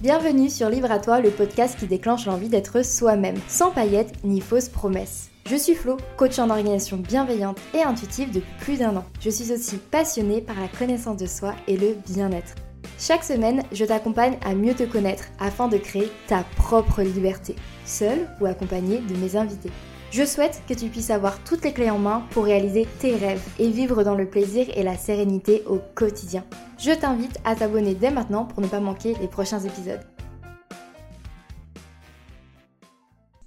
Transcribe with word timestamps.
Bienvenue 0.00 0.48
sur 0.48 0.70
Libre 0.70 0.90
à 0.90 0.98
toi, 0.98 1.20
le 1.20 1.28
podcast 1.28 1.78
qui 1.78 1.86
déclenche 1.86 2.24
l'envie 2.24 2.48
d'être 2.48 2.82
soi-même, 2.82 3.36
sans 3.48 3.70
paillettes 3.70 4.14
ni 4.24 4.40
fausses 4.40 4.70
promesses. 4.70 5.28
Je 5.44 5.56
suis 5.56 5.74
Flo, 5.74 5.98
coach 6.16 6.38
en 6.38 6.48
organisation 6.48 6.96
bienveillante 6.96 7.60
et 7.74 7.82
intuitive 7.82 8.30
depuis 8.32 8.54
plus 8.60 8.78
d'un 8.78 8.96
an. 8.96 9.04
Je 9.20 9.28
suis 9.28 9.52
aussi 9.52 9.76
passionnée 9.76 10.40
par 10.40 10.58
la 10.58 10.68
connaissance 10.68 11.18
de 11.18 11.26
soi 11.26 11.52
et 11.68 11.76
le 11.76 11.96
bien-être. 12.08 12.54
Chaque 12.98 13.24
semaine, 13.24 13.62
je 13.72 13.84
t'accompagne 13.84 14.38
à 14.42 14.54
mieux 14.54 14.72
te 14.72 14.84
connaître 14.84 15.24
afin 15.38 15.68
de 15.68 15.76
créer 15.76 16.10
ta 16.28 16.44
propre 16.56 17.02
liberté, 17.02 17.54
seule 17.84 18.26
ou 18.40 18.46
accompagnée 18.46 19.00
de 19.00 19.16
mes 19.16 19.36
invités. 19.36 19.70
Je 20.10 20.24
souhaite 20.24 20.60
que 20.68 20.74
tu 20.74 20.88
puisses 20.88 21.10
avoir 21.10 21.38
toutes 21.44 21.64
les 21.64 21.72
clés 21.72 21.88
en 21.88 21.98
main 21.98 22.24
pour 22.30 22.44
réaliser 22.44 22.88
tes 22.98 23.14
rêves 23.14 23.46
et 23.60 23.70
vivre 23.70 24.02
dans 24.02 24.16
le 24.16 24.28
plaisir 24.28 24.66
et 24.74 24.82
la 24.82 24.96
sérénité 24.96 25.62
au 25.68 25.78
quotidien. 25.94 26.44
Je 26.78 26.90
t'invite 26.90 27.38
à 27.44 27.54
t'abonner 27.54 27.94
dès 27.94 28.10
maintenant 28.10 28.44
pour 28.44 28.60
ne 28.60 28.66
pas 28.66 28.80
manquer 28.80 29.14
les 29.20 29.28
prochains 29.28 29.60
épisodes. 29.60 30.00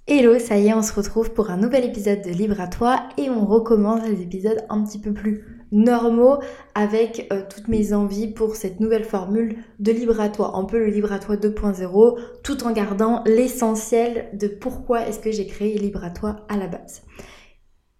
Hello, 0.06 0.38
ça 0.38 0.56
y 0.56 0.68
est, 0.68 0.74
on 0.74 0.80
se 0.80 0.94
retrouve 0.94 1.32
pour 1.32 1.50
un 1.50 1.58
nouvel 1.58 1.84
épisode 1.84 2.22
de 2.22 2.30
Libre 2.30 2.58
à 2.58 2.66
toi 2.66 3.02
et 3.18 3.28
on 3.28 3.44
recommence 3.44 4.00
les 4.08 4.22
épisodes 4.22 4.64
un 4.70 4.82
petit 4.84 4.98
peu 4.98 5.12
plus 5.12 5.53
normaux 5.74 6.38
avec 6.74 7.26
euh, 7.32 7.42
toutes 7.48 7.68
mes 7.68 7.92
envies 7.92 8.28
pour 8.28 8.56
cette 8.56 8.80
nouvelle 8.80 9.04
formule 9.04 9.56
de 9.80 9.92
Libre 9.92 10.20
à 10.20 10.30
toi, 10.30 10.52
un 10.56 10.64
peu 10.64 10.78
le 10.78 10.86
Libre 10.86 11.12
à 11.12 11.18
toi 11.18 11.36
2.0 11.36 12.18
tout 12.42 12.64
en 12.64 12.70
gardant 12.70 13.22
l'essentiel 13.26 14.30
de 14.32 14.48
pourquoi 14.48 15.06
est-ce 15.06 15.18
que 15.18 15.32
j'ai 15.32 15.46
créé 15.46 15.76
Libre 15.76 16.04
à 16.04 16.10
toi 16.10 16.36
à 16.48 16.56
la 16.56 16.68
base. 16.68 17.02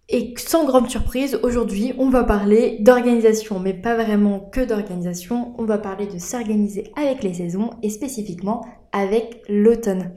Et 0.07 0.35
sans 0.37 0.65
grande 0.65 0.89
surprise, 0.89 1.39
aujourd'hui, 1.41 1.93
on 1.97 2.09
va 2.09 2.23
parler 2.23 2.77
d'organisation, 2.79 3.59
mais 3.59 3.73
pas 3.73 3.95
vraiment 3.95 4.39
que 4.39 4.63
d'organisation. 4.63 5.55
On 5.57 5.65
va 5.65 5.79
parler 5.79 6.05
de 6.05 6.19
s'organiser 6.19 6.91
avec 6.95 7.23
les 7.23 7.33
saisons 7.33 7.71
et 7.81 7.89
spécifiquement 7.89 8.63
avec 8.91 9.41
l'automne. 9.49 10.11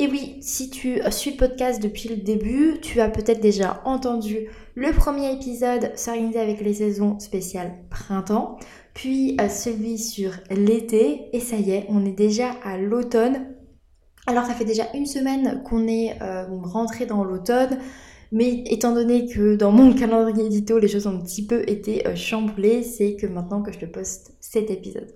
Et 0.00 0.06
oui, 0.06 0.36
si 0.40 0.70
tu 0.70 1.00
suis 1.10 1.32
le 1.32 1.36
podcast 1.36 1.82
depuis 1.82 2.08
le 2.08 2.16
début, 2.16 2.78
tu 2.80 3.00
as 3.00 3.10
peut-être 3.10 3.40
déjà 3.40 3.82
entendu 3.84 4.48
le 4.78 4.92
premier 4.92 5.32
épisode 5.32 5.90
s'organiser 5.96 6.38
avec 6.38 6.60
les 6.60 6.74
saisons 6.74 7.18
spéciales 7.18 7.72
printemps, 7.90 8.58
puis 8.94 9.36
euh, 9.40 9.48
celui 9.48 9.98
sur 9.98 10.30
l'été, 10.52 11.30
et 11.32 11.40
ça 11.40 11.56
y 11.56 11.72
est, 11.72 11.86
on 11.88 12.06
est 12.06 12.12
déjà 12.12 12.52
à 12.62 12.78
l'automne. 12.78 13.56
Alors 14.28 14.44
ça 14.44 14.54
fait 14.54 14.64
déjà 14.64 14.84
une 14.94 15.06
semaine 15.06 15.64
qu'on 15.64 15.88
est 15.88 16.22
euh, 16.22 16.44
rentré 16.62 17.06
dans 17.06 17.24
l'automne, 17.24 17.78
mais 18.30 18.62
étant 18.66 18.94
donné 18.94 19.26
que 19.26 19.56
dans 19.56 19.72
mon 19.72 19.92
calendrier 19.94 20.46
édito, 20.46 20.78
les 20.78 20.86
choses 20.86 21.08
ont 21.08 21.16
un 21.16 21.22
petit 21.22 21.44
peu 21.44 21.68
été 21.68 22.06
euh, 22.06 22.14
chamboulées, 22.14 22.84
c'est 22.84 23.16
que 23.16 23.26
maintenant 23.26 23.62
que 23.62 23.72
je 23.72 23.80
te 23.80 23.86
poste 23.86 24.36
cet 24.38 24.70
épisode. 24.70 25.12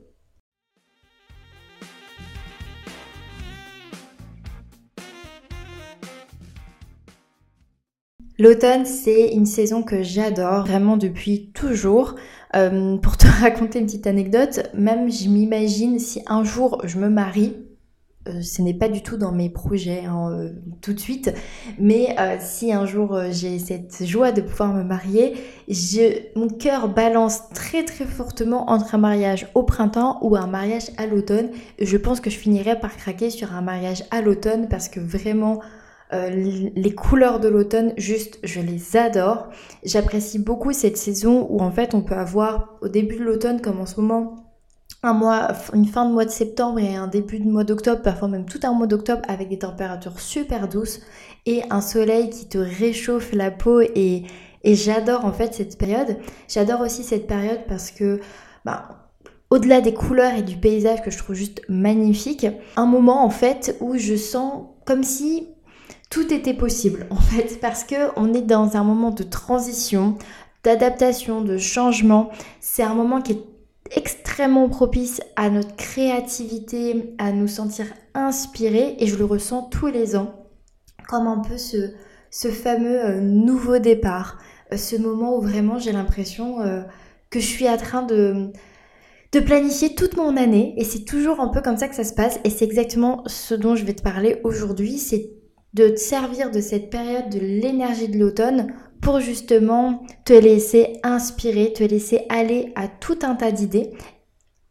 L'automne, 8.38 8.86
c'est 8.86 9.28
une 9.28 9.46
saison 9.46 9.82
que 9.82 10.02
j'adore 10.02 10.64
vraiment 10.66 10.96
depuis 10.96 11.50
toujours. 11.52 12.14
Euh, 12.54 12.96
pour 12.96 13.16
te 13.16 13.26
raconter 13.40 13.78
une 13.78 13.86
petite 13.86 14.06
anecdote, 14.06 14.70
même 14.74 15.10
je 15.10 15.28
m'imagine 15.28 15.98
si 15.98 16.22
un 16.26 16.44
jour 16.44 16.80
je 16.84 16.98
me 16.98 17.08
marie, 17.08 17.56
euh, 18.28 18.40
ce 18.42 18.62
n'est 18.62 18.74
pas 18.74 18.88
du 18.88 19.02
tout 19.02 19.16
dans 19.16 19.32
mes 19.32 19.48
projets 19.48 20.04
hein, 20.04 20.30
euh, 20.30 20.50
tout 20.80 20.92
de 20.92 21.00
suite, 21.00 21.32
mais 21.78 22.14
si 22.40 22.72
un 22.72 22.86
jour 22.86 23.18
j'ai 23.30 23.58
cette 23.58 24.04
joie 24.04 24.32
de 24.32 24.42
pouvoir 24.42 24.74
me 24.74 24.82
marier, 24.82 25.34
mon 26.36 26.48
cœur 26.48 26.88
balance 26.88 27.48
très 27.54 27.84
très 27.84 28.04
fortement 28.04 28.70
entre 28.70 28.94
un 28.94 28.98
mariage 28.98 29.48
au 29.54 29.62
printemps 29.62 30.18
ou 30.20 30.36
un 30.36 30.46
mariage 30.46 30.90
à 30.98 31.06
l'automne. 31.06 31.50
Je 31.80 31.96
pense 31.96 32.20
que 32.20 32.30
je 32.30 32.36
finirai 32.36 32.78
par 32.78 32.96
craquer 32.96 33.30
sur 33.30 33.54
un 33.54 33.62
mariage 33.62 34.04
à 34.10 34.20
l'automne 34.20 34.68
parce 34.68 34.88
que 34.88 35.00
vraiment 35.00 35.60
euh, 36.12 36.30
les 36.30 36.94
couleurs 36.94 37.40
de 37.40 37.48
l'automne, 37.48 37.94
juste, 37.96 38.38
je 38.42 38.60
les 38.60 38.96
adore. 38.96 39.48
J'apprécie 39.82 40.38
beaucoup 40.38 40.72
cette 40.72 40.96
saison 40.98 41.46
où 41.48 41.60
en 41.60 41.70
fait 41.70 41.94
on 41.94 42.02
peut 42.02 42.14
avoir 42.14 42.76
au 42.82 42.88
début 42.88 43.16
de 43.16 43.24
l'automne 43.24 43.60
comme 43.62 43.80
en 43.80 43.86
ce 43.86 44.00
moment 44.00 44.52
un 45.02 45.14
mois, 45.14 45.48
une 45.74 45.86
fin 45.86 46.06
de 46.06 46.12
mois 46.12 46.24
de 46.24 46.30
septembre 46.30 46.78
et 46.78 46.94
un 46.94 47.08
début 47.08 47.40
de 47.40 47.50
mois 47.50 47.64
d'octobre, 47.64 48.02
parfois 48.02 48.28
même 48.28 48.44
tout 48.44 48.60
un 48.62 48.72
mois 48.72 48.86
d'octobre 48.86 49.22
avec 49.26 49.48
des 49.48 49.58
températures 49.58 50.20
super 50.20 50.68
douces 50.68 51.00
et 51.46 51.62
un 51.70 51.80
soleil 51.80 52.30
qui 52.30 52.48
te 52.48 52.58
réchauffe 52.58 53.32
la 53.32 53.50
peau 53.50 53.80
et, 53.80 54.24
j'adore 54.64 55.24
en 55.24 55.32
fait 55.32 55.54
cette 55.54 55.76
période. 55.76 56.18
J'adore 56.46 56.82
aussi 56.82 57.02
cette 57.02 57.26
période 57.26 57.60
parce 57.66 57.90
que 57.90 58.20
bah, 58.64 59.10
au-delà 59.50 59.80
des 59.80 59.92
couleurs 59.92 60.34
et 60.34 60.42
du 60.42 60.56
paysage 60.56 61.02
que 61.02 61.10
je 61.10 61.18
trouve 61.18 61.34
juste 61.34 61.62
magnifique, 61.68 62.46
un 62.76 62.86
moment 62.86 63.24
en 63.24 63.30
fait 63.30 63.76
où 63.80 63.96
je 63.96 64.14
sens 64.14 64.66
comme 64.84 65.02
si 65.02 65.48
tout 66.12 66.30
était 66.30 66.52
possible 66.52 67.06
en 67.08 67.16
fait 67.16 67.58
parce 67.58 67.84
que 67.84 68.10
on 68.16 68.34
est 68.34 68.42
dans 68.42 68.76
un 68.76 68.84
moment 68.84 69.12
de 69.12 69.22
transition, 69.22 70.18
d'adaptation, 70.62 71.40
de 71.40 71.56
changement. 71.56 72.30
C'est 72.60 72.82
un 72.82 72.92
moment 72.92 73.22
qui 73.22 73.32
est 73.32 73.42
extrêmement 73.96 74.68
propice 74.68 75.22
à 75.36 75.48
notre 75.48 75.74
créativité, 75.74 77.14
à 77.16 77.32
nous 77.32 77.48
sentir 77.48 77.86
inspirés 78.12 78.96
et 78.98 79.06
je 79.06 79.16
le 79.16 79.24
ressens 79.24 79.70
tous 79.70 79.86
les 79.86 80.14
ans 80.14 80.34
comme 81.08 81.26
un 81.26 81.38
peu 81.38 81.56
ce, 81.56 81.92
ce 82.30 82.48
fameux 82.48 83.02
euh, 83.04 83.20
nouveau 83.20 83.78
départ, 83.78 84.38
euh, 84.70 84.76
ce 84.76 84.96
moment 84.96 85.38
où 85.38 85.40
vraiment 85.40 85.78
j'ai 85.78 85.92
l'impression 85.92 86.60
euh, 86.60 86.82
que 87.30 87.40
je 87.40 87.46
suis 87.46 87.68
en 87.68 87.78
train 87.78 88.02
de 88.02 88.52
de 89.32 89.40
planifier 89.40 89.94
toute 89.94 90.18
mon 90.18 90.36
année 90.36 90.74
et 90.76 90.84
c'est 90.84 91.06
toujours 91.06 91.40
un 91.40 91.48
peu 91.48 91.62
comme 91.62 91.78
ça 91.78 91.88
que 91.88 91.94
ça 91.94 92.04
se 92.04 92.12
passe 92.12 92.38
et 92.44 92.50
c'est 92.50 92.66
exactement 92.66 93.22
ce 93.26 93.54
dont 93.54 93.76
je 93.76 93.84
vais 93.86 93.94
te 93.94 94.02
parler 94.02 94.42
aujourd'hui, 94.44 94.98
c'est 94.98 95.41
de 95.74 95.88
te 95.88 95.96
servir 95.96 96.50
de 96.50 96.60
cette 96.60 96.90
période 96.90 97.30
de 97.30 97.38
l'énergie 97.38 98.08
de 98.08 98.18
l'automne 98.18 98.74
pour 99.00 99.20
justement 99.20 100.02
te 100.24 100.32
laisser 100.32 101.00
inspirer, 101.02 101.72
te 101.72 101.82
laisser 101.82 102.24
aller 102.28 102.72
à 102.76 102.88
tout 102.88 103.18
un 103.22 103.34
tas 103.34 103.52
d'idées 103.52 103.92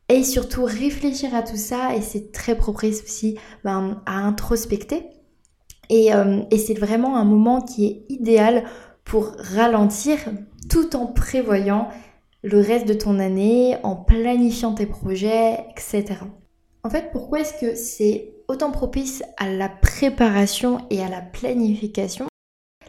et 0.10 0.24
surtout 0.24 0.64
réfléchir 0.64 1.34
à 1.36 1.42
tout 1.42 1.58
ça 1.58 1.96
et 1.96 2.02
c'est 2.02 2.32
très 2.32 2.56
propice 2.56 3.04
aussi 3.04 3.38
ben, 3.64 4.02
à 4.06 4.18
introspecter. 4.18 5.06
Euh, 5.92 6.44
et 6.52 6.58
c'est 6.58 6.78
vraiment 6.78 7.18
un 7.18 7.26
moment 7.26 7.62
qui 7.62 7.86
est 7.86 8.06
idéal 8.10 8.64
pour 9.04 9.34
ralentir 9.38 10.18
tout 10.70 10.96
en 10.96 11.08
prévoyant 11.08 11.90
le 12.44 12.60
reste 12.60 12.88
de 12.88 12.94
ton 12.94 13.20
année, 13.20 13.76
en 13.84 13.96
planifiant 13.96 14.74
tes 14.74 14.86
projets, 14.86 15.66
etc. 15.72 16.20
En 16.84 16.90
fait, 16.90 17.12
pourquoi 17.12 17.42
est-ce 17.42 17.60
que 17.60 17.76
c'est 17.76 18.34
autant 18.52 18.72
propice 18.72 19.24
à 19.38 19.50
la 19.50 19.70
préparation 19.70 20.80
et 20.90 21.02
à 21.02 21.08
la 21.08 21.22
planification. 21.22 22.28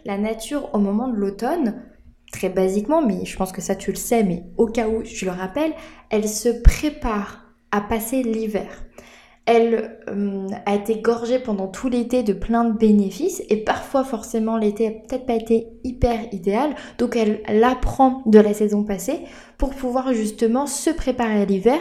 La 0.04 0.18
nature 0.18 0.68
au 0.74 0.78
moment 0.78 1.06
de 1.06 1.14
l'automne, 1.14 1.84
très 2.32 2.48
basiquement, 2.48 3.00
mais 3.00 3.24
je 3.24 3.36
pense 3.36 3.52
que 3.52 3.60
ça 3.60 3.76
tu 3.76 3.92
le 3.92 3.96
sais, 3.96 4.24
mais 4.24 4.42
au 4.56 4.66
cas 4.66 4.88
où 4.88 5.04
je 5.04 5.24
le 5.24 5.30
rappelle, 5.30 5.72
elle 6.10 6.28
se 6.28 6.48
prépare 6.48 7.44
à 7.70 7.80
passer 7.80 8.24
l'hiver. 8.24 8.84
Elle 9.46 10.00
euh, 10.08 10.48
a 10.66 10.74
été 10.74 11.00
gorgée 11.00 11.38
pendant 11.38 11.68
tout 11.68 11.88
l'été 11.88 12.24
de 12.24 12.32
plein 12.32 12.64
de 12.64 12.76
bénéfices 12.76 13.42
et 13.48 13.58
parfois 13.58 14.02
forcément 14.02 14.56
l'été 14.56 14.86
n'a 14.86 14.94
peut-être 15.06 15.26
pas 15.26 15.34
été 15.34 15.68
hyper 15.84 16.32
idéal, 16.32 16.74
donc 16.98 17.14
elle 17.14 17.40
l'apprend 17.48 18.22
de 18.26 18.40
la 18.40 18.52
saison 18.52 18.82
passée 18.82 19.20
pour 19.58 19.70
pouvoir 19.70 20.12
justement 20.12 20.66
se 20.66 20.90
préparer 20.90 21.40
à 21.40 21.44
l'hiver 21.44 21.78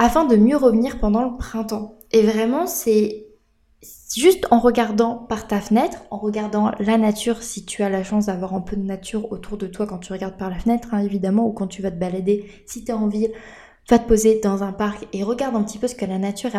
afin 0.00 0.24
de 0.24 0.34
mieux 0.34 0.56
revenir 0.56 0.98
pendant 0.98 1.22
le 1.22 1.36
printemps. 1.36 1.98
Et 2.14 2.22
vraiment, 2.22 2.68
c'est 2.68 3.26
juste 4.14 4.46
en 4.52 4.60
regardant 4.60 5.16
par 5.16 5.48
ta 5.48 5.60
fenêtre, 5.60 5.98
en 6.12 6.18
regardant 6.18 6.70
la 6.78 6.96
nature, 6.96 7.42
si 7.42 7.64
tu 7.64 7.82
as 7.82 7.88
la 7.88 8.04
chance 8.04 8.26
d'avoir 8.26 8.54
un 8.54 8.60
peu 8.60 8.76
de 8.76 8.84
nature 8.84 9.32
autour 9.32 9.58
de 9.58 9.66
toi 9.66 9.84
quand 9.84 9.98
tu 9.98 10.12
regardes 10.12 10.36
par 10.36 10.48
la 10.48 10.60
fenêtre, 10.60 10.90
hein, 10.92 11.00
évidemment, 11.00 11.44
ou 11.44 11.52
quand 11.52 11.66
tu 11.66 11.82
vas 11.82 11.90
te 11.90 11.98
balader, 11.98 12.48
si 12.66 12.84
tu 12.84 12.92
as 12.92 12.96
envie, 12.96 13.26
va 13.90 13.98
te 13.98 14.06
poser 14.06 14.38
dans 14.40 14.62
un 14.62 14.72
parc 14.72 15.08
et 15.12 15.24
regarde 15.24 15.56
un 15.56 15.64
petit 15.64 15.78
peu 15.78 15.88
ce 15.88 15.96
que 15.96 16.04
la 16.04 16.18
nature 16.18 16.52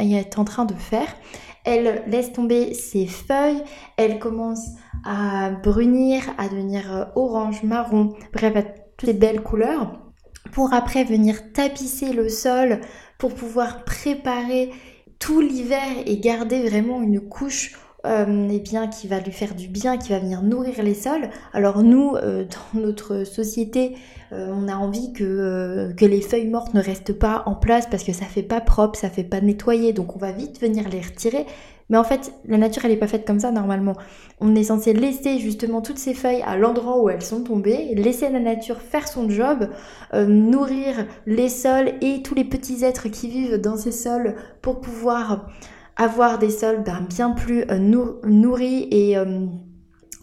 est 0.00 0.36
en 0.36 0.44
train 0.44 0.64
de 0.64 0.74
faire. 0.74 1.06
Elle 1.64 2.02
laisse 2.08 2.32
tomber 2.32 2.74
ses 2.74 3.06
feuilles, 3.06 3.62
elle 3.96 4.18
commence 4.18 4.66
à 5.04 5.50
brunir, 5.50 6.22
à 6.38 6.48
devenir 6.48 6.92
euh, 6.92 7.04
orange, 7.14 7.62
marron, 7.62 8.14
bref, 8.32 8.56
à 8.56 8.62
toutes 8.62 9.06
les 9.06 9.14
belles 9.14 9.44
couleurs 9.44 9.92
pour 10.52 10.72
après 10.72 11.04
venir 11.04 11.52
tapisser 11.52 12.12
le 12.12 12.28
sol, 12.28 12.80
pour 13.18 13.34
pouvoir 13.34 13.84
préparer 13.84 14.70
tout 15.18 15.40
l'hiver 15.40 15.82
et 16.06 16.18
garder 16.18 16.68
vraiment 16.68 17.02
une 17.02 17.20
couche 17.20 17.76
euh, 18.06 18.48
eh 18.50 18.60
bien, 18.60 18.86
qui 18.86 19.08
va 19.08 19.18
lui 19.18 19.32
faire 19.32 19.56
du 19.56 19.66
bien, 19.66 19.98
qui 19.98 20.10
va 20.10 20.20
venir 20.20 20.42
nourrir 20.42 20.82
les 20.84 20.94
sols. 20.94 21.28
Alors 21.52 21.82
nous, 21.82 22.14
euh, 22.14 22.44
dans 22.44 22.80
notre 22.80 23.24
société, 23.24 23.96
euh, 24.32 24.52
on 24.54 24.68
a 24.68 24.76
envie 24.76 25.12
que, 25.12 25.92
que 25.96 26.04
les 26.04 26.20
feuilles 26.20 26.46
mortes 26.46 26.74
ne 26.74 26.80
restent 26.80 27.12
pas 27.12 27.42
en 27.46 27.56
place 27.56 27.88
parce 27.90 28.04
que 28.04 28.12
ça 28.12 28.24
fait 28.26 28.44
pas 28.44 28.60
propre, 28.60 28.96
ça 28.96 29.10
fait 29.10 29.24
pas 29.24 29.40
nettoyer, 29.40 29.92
donc 29.92 30.14
on 30.14 30.18
va 30.18 30.30
vite 30.30 30.60
venir 30.60 30.88
les 30.88 31.00
retirer. 31.00 31.44
Mais 31.90 31.96
en 31.96 32.04
fait, 32.04 32.32
la 32.46 32.58
nature, 32.58 32.84
elle 32.84 32.90
n'est 32.90 32.98
pas 32.98 33.06
faite 33.06 33.26
comme 33.26 33.40
ça 33.40 33.50
normalement. 33.50 33.94
On 34.40 34.54
est 34.54 34.64
censé 34.64 34.92
laisser 34.92 35.38
justement 35.38 35.80
toutes 35.80 35.98
ces 35.98 36.14
feuilles 36.14 36.42
à 36.42 36.56
l'endroit 36.56 37.02
où 37.02 37.08
elles 37.08 37.22
sont 37.22 37.42
tombées, 37.42 37.94
laisser 37.94 38.28
la 38.28 38.40
nature 38.40 38.80
faire 38.80 39.08
son 39.08 39.30
job, 39.30 39.70
euh, 40.12 40.26
nourrir 40.26 41.06
les 41.26 41.48
sols 41.48 41.92
et 42.02 42.22
tous 42.22 42.34
les 42.34 42.44
petits 42.44 42.84
êtres 42.84 43.08
qui 43.08 43.28
vivent 43.28 43.56
dans 43.56 43.76
ces 43.76 43.92
sols 43.92 44.34
pour 44.60 44.80
pouvoir 44.80 45.48
avoir 45.96 46.38
des 46.38 46.50
sols 46.50 46.82
ben, 46.84 47.06
bien 47.08 47.30
plus 47.30 47.64
euh, 47.70 47.78
nourris 48.24 48.86
et, 48.90 49.16
euh, 49.16 49.46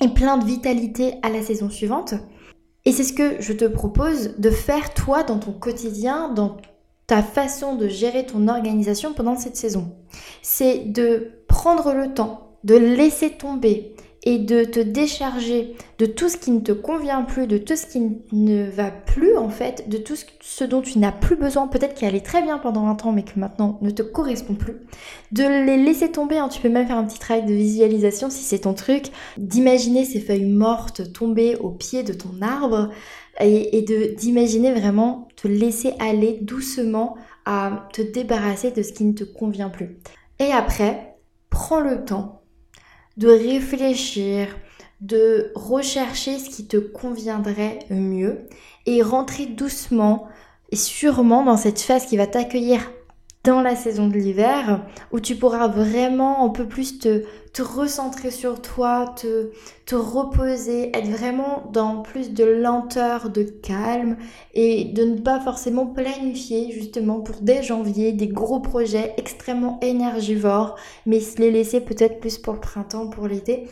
et 0.02 0.08
plein 0.10 0.38
de 0.38 0.46
vitalité 0.46 1.16
à 1.24 1.30
la 1.30 1.42
saison 1.42 1.70
suivante. 1.70 2.14
Et 2.86 2.92
c'est 2.92 3.04
ce 3.04 3.14
que 3.14 3.42
je 3.42 3.54
te 3.54 3.66
propose 3.66 4.38
de 4.38 4.52
faire 4.52 4.94
toi 4.94 5.24
dans 5.24 5.40
ton 5.40 5.52
quotidien, 5.52 6.30
dans 6.30 6.58
ta 7.08 7.22
façon 7.22 7.76
de 7.76 7.88
gérer 7.88 8.26
ton 8.26 8.48
organisation 8.48 9.14
pendant 9.14 9.36
cette 9.36 9.56
saison. 9.56 9.96
C'est 10.42 10.86
de 10.86 11.32
prendre 11.66 11.96
le 11.96 12.14
temps 12.14 12.60
de 12.64 12.76
laisser 12.76 13.32
tomber 13.32 13.96
et 14.24 14.38
de 14.38 14.66
te 14.66 14.80
décharger 14.80 15.74
de 15.98 16.06
tout 16.06 16.30
ce 16.30 16.38
qui 16.38 16.52
ne 16.52 16.60
te 16.60 16.72
convient 16.72 17.24
plus, 17.24 17.48
de 17.48 17.58
tout 17.58 17.76
ce 17.76 17.88
qui 17.88 18.20
ne 18.32 18.70
va 18.70 18.92
plus 18.92 19.36
en 19.36 19.50
fait, 19.50 19.90
de 19.90 19.98
tout 19.98 20.14
ce 20.42 20.64
dont 20.64 20.84
tu 20.84 21.00
n'as 21.00 21.12
plus 21.12 21.36
besoin, 21.36 21.68
peut-être 21.68 21.96
qui 21.96 22.06
allait 22.06 22.22
très 22.22 22.44
bien 22.44 22.60
pendant 22.60 22.86
un 22.86 22.94
temps 22.94 23.12
mais 23.12 23.24
que 23.24 23.40
maintenant 23.40 23.80
ne 23.82 23.90
te 23.90 24.04
correspond 24.04 24.54
plus, 24.54 24.76
de 25.32 25.66
les 25.66 25.84
laisser 25.84 26.12
tomber, 26.12 26.38
hein. 26.38 26.50
tu 26.50 26.62
peux 26.62 26.70
même 26.70 26.86
faire 26.86 27.00
un 27.00 27.04
petit 27.04 27.18
travail 27.18 27.48
de 27.48 27.54
visualisation 27.54 28.30
si 28.30 28.44
c'est 28.44 28.60
ton 28.60 28.76
truc, 28.76 29.06
d'imaginer 29.40 30.06
ces 30.06 30.20
feuilles 30.20 30.46
mortes 30.46 31.14
tomber 31.14 31.56
au 31.56 31.72
pied 31.72 32.04
de 32.04 32.14
ton 32.14 32.44
arbre 32.44 32.92
et, 33.40 33.76
et 33.76 33.82
d'imaginer 34.14 34.72
vraiment 34.72 35.30
te 35.36 35.48
laisser 35.48 35.96
aller 35.98 36.38
doucement 36.44 37.16
à 37.46 37.88
te 37.92 38.04
débarrasser 38.04 38.70
de 38.70 38.84
ce 38.84 38.94
qui 38.94 39.04
ne 39.04 39.14
te 39.14 39.24
convient 39.24 39.70
plus. 39.70 39.98
Et 40.38 40.52
après, 40.52 41.15
prends 41.56 41.80
le 41.80 42.04
temps 42.04 42.42
de 43.16 43.30
réfléchir, 43.30 44.50
de 45.00 45.54
rechercher 45.56 46.38
ce 46.38 46.50
qui 46.50 46.68
te 46.68 46.76
conviendrait 46.76 47.80
mieux 47.90 48.50
et 48.86 49.02
rentrer 49.02 49.46
doucement 49.46 50.28
et 50.72 50.76
sûrement 50.76 51.46
dans 51.46 51.56
cette 51.56 51.80
phase 51.80 52.08
qui 52.08 52.18
va 52.18 52.28
t'accueillir 52.28 52.92
dans 53.46 53.62
la 53.62 53.76
saison 53.76 54.08
de 54.08 54.16
l'hiver 54.16 54.82
où 55.12 55.20
tu 55.20 55.36
pourras 55.36 55.68
vraiment 55.68 56.46
un 56.46 56.50
peu 56.50 56.68
plus 56.68 57.00
te, 57.00 57.24
te 57.54 57.62
recentrer 57.62 58.32
sur 58.32 58.62
toi, 58.62 59.14
te, 59.16 59.52
te 59.86 59.96
reposer, 59.96 60.90
être 60.98 61.08
vraiment 61.08 61.70
dans 61.72 62.02
plus 62.02 62.34
de 62.34 62.44
lenteur, 62.44 63.30
de 63.30 63.44
calme 63.44 64.18
et 64.54 64.86
de 64.86 65.04
ne 65.04 65.20
pas 65.20 65.40
forcément 65.40 65.86
planifier 65.86 66.72
justement 66.72 67.22
pour 67.22 67.38
dès 67.42 67.62
janvier 67.62 68.12
des 68.12 68.28
gros 68.28 68.60
projets 68.60 69.14
extrêmement 69.18 69.80
énergivores 69.82 70.76
mais 71.06 71.20
se 71.20 71.38
les 71.40 71.52
laisser 71.52 71.82
peut-être 71.82 72.20
plus 72.20 72.40
pour 72.40 72.54
le 72.54 72.60
printemps, 72.60 73.08
pour 73.08 73.28
l'été 73.28 73.68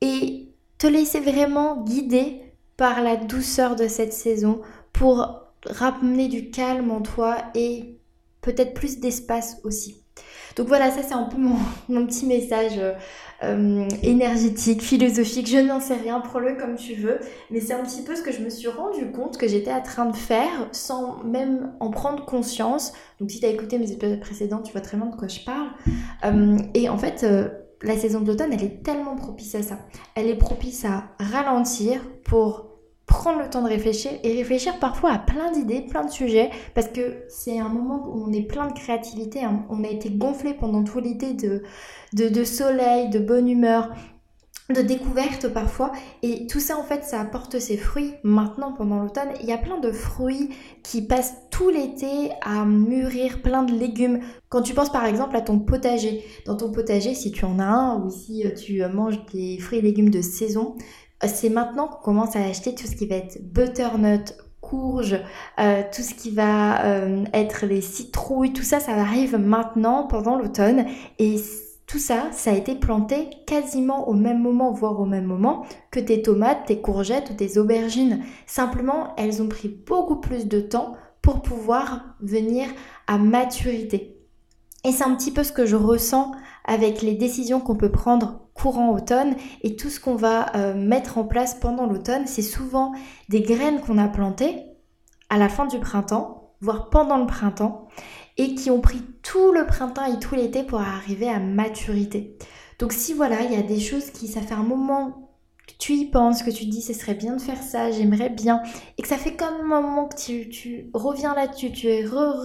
et 0.00 0.48
te 0.78 0.86
laisser 0.86 1.20
vraiment 1.20 1.82
guider 1.82 2.40
par 2.76 3.02
la 3.02 3.16
douceur 3.16 3.76
de 3.76 3.88
cette 3.88 4.12
saison 4.12 4.60
pour 4.92 5.42
ramener 5.66 6.28
du 6.28 6.50
calme 6.50 6.90
en 6.90 7.02
toi 7.02 7.36
et 7.54 7.99
peut-être 8.40 8.74
plus 8.74 9.00
d'espace 9.00 9.58
aussi. 9.64 10.02
Donc 10.56 10.68
voilà, 10.68 10.90
ça 10.90 11.02
c'est 11.02 11.14
un 11.14 11.24
peu 11.24 11.36
mon, 11.88 12.06
petit 12.06 12.26
message 12.26 12.78
euh, 12.78 12.92
euh, 13.42 13.88
énergétique, 14.02 14.82
philosophique, 14.82 15.48
je 15.48 15.58
n'en 15.58 15.80
sais 15.80 15.94
rien, 15.94 16.20
prends-le 16.20 16.56
comme 16.56 16.76
tu 16.76 16.94
veux, 16.94 17.18
mais 17.50 17.60
c'est 17.60 17.72
un 17.72 17.82
petit 17.82 18.02
peu 18.02 18.14
ce 18.16 18.22
que 18.22 18.32
je 18.32 18.40
me 18.40 18.50
suis 18.50 18.68
rendu 18.68 19.10
compte 19.12 19.38
que 19.38 19.48
j'étais 19.48 19.72
en 19.72 19.82
train 19.82 20.06
de 20.06 20.16
faire 20.16 20.68
sans 20.72 21.22
même 21.24 21.72
en 21.80 21.90
prendre 21.90 22.24
conscience. 22.24 22.92
Donc 23.20 23.30
si 23.30 23.40
tu 23.40 23.46
as 23.46 23.50
écouté 23.50 23.78
mes 23.78 23.90
épisodes 23.92 24.20
précédents, 24.20 24.60
tu 24.60 24.72
vois 24.72 24.80
très 24.80 24.96
bien 24.96 25.06
de 25.06 25.16
quoi 25.16 25.28
je 25.28 25.40
parle. 25.40 25.68
Euh, 26.24 26.58
et 26.74 26.88
en 26.88 26.98
fait, 26.98 27.24
la 27.82 27.96
saison 27.96 28.20
d'automne, 28.20 28.52
elle 28.52 28.64
est 28.64 28.82
tellement 28.82 29.16
propice 29.16 29.54
à 29.54 29.62
ça. 29.62 29.78
Elle 30.14 30.28
est 30.28 30.36
propice 30.36 30.84
à 30.84 31.04
ralentir 31.18 32.02
pour 32.24 32.69
prendre 33.10 33.40
le 33.40 33.50
temps 33.50 33.62
de 33.62 33.68
réfléchir 33.68 34.12
et 34.22 34.32
réfléchir 34.34 34.78
parfois 34.78 35.12
à 35.12 35.18
plein 35.18 35.50
d'idées, 35.50 35.80
plein 35.80 36.04
de 36.04 36.10
sujets, 36.10 36.48
parce 36.74 36.86
que 36.86 37.24
c'est 37.28 37.58
un 37.58 37.68
moment 37.68 38.06
où 38.08 38.24
on 38.24 38.32
est 38.32 38.42
plein 38.42 38.68
de 38.68 38.72
créativité, 38.72 39.42
hein. 39.42 39.66
on 39.68 39.82
a 39.82 39.88
été 39.88 40.10
gonflé 40.10 40.54
pendant 40.54 40.84
tout 40.84 41.00
l'été 41.00 41.34
de, 41.34 41.62
de, 42.12 42.44
soleil, 42.44 43.10
de 43.10 43.18
bonne 43.18 43.48
humeur, 43.48 43.90
de 44.72 44.80
découverte 44.80 45.48
parfois. 45.48 45.90
Et 46.22 46.46
tout 46.46 46.60
ça 46.60 46.78
en 46.78 46.84
fait 46.84 47.02
ça 47.02 47.20
apporte 47.20 47.58
ses 47.58 47.76
fruits 47.76 48.14
maintenant 48.22 48.72
pendant 48.72 49.02
l'automne. 49.02 49.30
Il 49.40 49.46
y 49.48 49.52
a 49.52 49.58
plein 49.58 49.80
de 49.80 49.90
fruits 49.90 50.50
qui 50.84 51.02
passent 51.02 51.34
tout 51.50 51.68
l'été 51.68 52.30
à 52.42 52.64
mûrir 52.64 53.42
plein 53.42 53.64
de 53.64 53.74
légumes. 53.74 54.20
Quand 54.48 54.62
tu 54.62 54.72
penses 54.72 54.92
par 54.92 55.04
exemple 55.04 55.34
à 55.34 55.40
ton 55.40 55.58
potager. 55.58 56.24
Dans 56.46 56.56
ton 56.56 56.70
potager 56.70 57.14
si 57.14 57.32
tu 57.32 57.44
en 57.44 57.58
as 57.58 57.64
un 57.64 58.04
ou 58.04 58.10
si 58.10 58.44
tu 58.54 58.80
manges 58.86 59.18
des 59.32 59.58
fruits 59.58 59.80
et 59.80 59.82
légumes 59.82 60.10
de 60.10 60.22
saison 60.22 60.76
c'est 61.26 61.50
maintenant 61.50 61.88
qu'on 61.88 62.02
commence 62.02 62.36
à 62.36 62.40
acheter 62.44 62.74
tout 62.74 62.86
ce 62.86 62.96
qui 62.96 63.06
va 63.06 63.16
être 63.16 63.38
butternut, 63.42 64.34
courge, 64.60 65.18
euh, 65.58 65.82
tout 65.94 66.02
ce 66.02 66.14
qui 66.14 66.30
va 66.30 66.84
euh, 66.84 67.24
être 67.32 67.66
les 67.66 67.80
citrouilles, 67.80 68.52
tout 68.52 68.62
ça, 68.62 68.80
ça 68.80 68.92
arrive 68.92 69.36
maintenant 69.36 70.06
pendant 70.06 70.36
l'automne 70.36 70.84
et 71.18 71.36
tout 71.86 71.98
ça, 71.98 72.28
ça 72.30 72.52
a 72.52 72.54
été 72.54 72.76
planté 72.76 73.30
quasiment 73.46 74.08
au 74.08 74.14
même 74.14 74.40
moment, 74.40 74.70
voire 74.70 75.00
au 75.00 75.06
même 75.06 75.24
moment 75.24 75.64
que 75.90 75.98
tes 75.98 76.22
tomates, 76.22 76.66
tes 76.66 76.80
courgettes 76.80 77.30
ou 77.30 77.34
tes 77.34 77.58
aubergines. 77.58 78.22
Simplement, 78.46 79.14
elles 79.16 79.42
ont 79.42 79.48
pris 79.48 79.68
beaucoup 79.68 80.20
plus 80.20 80.46
de 80.46 80.60
temps 80.60 80.94
pour 81.20 81.42
pouvoir 81.42 82.14
venir 82.20 82.68
à 83.08 83.18
maturité. 83.18 84.16
Et 84.84 84.92
c'est 84.92 85.04
un 85.04 85.14
petit 85.16 85.32
peu 85.32 85.42
ce 85.42 85.52
que 85.52 85.66
je 85.66 85.76
ressens 85.76 86.32
avec 86.70 87.02
les 87.02 87.14
décisions 87.14 87.58
qu'on 87.58 87.74
peut 87.74 87.90
prendre 87.90 88.42
courant 88.54 88.94
automne 88.94 89.34
et 89.62 89.74
tout 89.74 89.90
ce 89.90 89.98
qu'on 89.98 90.14
va 90.14 90.54
euh, 90.54 90.72
mettre 90.72 91.18
en 91.18 91.24
place 91.24 91.54
pendant 91.54 91.84
l'automne. 91.84 92.28
C'est 92.28 92.42
souvent 92.42 92.92
des 93.28 93.42
graines 93.42 93.80
qu'on 93.80 93.98
a 93.98 94.06
plantées 94.06 94.62
à 95.30 95.36
la 95.36 95.48
fin 95.48 95.66
du 95.66 95.80
printemps, 95.80 96.54
voire 96.60 96.88
pendant 96.88 97.18
le 97.18 97.26
printemps, 97.26 97.88
et 98.36 98.54
qui 98.54 98.70
ont 98.70 98.80
pris 98.80 99.02
tout 99.22 99.50
le 99.50 99.66
printemps 99.66 100.04
et 100.04 100.20
tout 100.20 100.36
l'été 100.36 100.62
pour 100.62 100.80
arriver 100.80 101.28
à 101.28 101.40
maturité. 101.40 102.36
Donc 102.78 102.92
si 102.92 103.14
voilà, 103.14 103.42
il 103.42 103.52
y 103.52 103.56
a 103.56 103.62
des 103.62 103.80
choses 103.80 104.10
qui, 104.10 104.28
ça 104.28 104.40
fait 104.40 104.54
un 104.54 104.62
moment 104.62 105.28
que 105.66 105.72
tu 105.80 105.94
y 105.94 106.04
penses, 106.04 106.44
que 106.44 106.50
tu 106.50 106.66
te 106.66 106.70
dis 106.70 106.82
ce 106.82 106.92
serait 106.92 107.14
bien 107.14 107.34
de 107.34 107.40
faire 107.40 107.60
ça, 107.60 107.90
j'aimerais 107.90 108.30
bien, 108.30 108.62
et 108.96 109.02
que 109.02 109.08
ça 109.08 109.16
fait 109.16 109.34
comme 109.34 109.72
un 109.72 109.80
moment 109.80 110.06
que 110.06 110.16
tu, 110.16 110.48
tu 110.48 110.88
reviens 110.94 111.34
là-dessus, 111.34 111.72
tu 111.72 111.88
es 111.88 112.04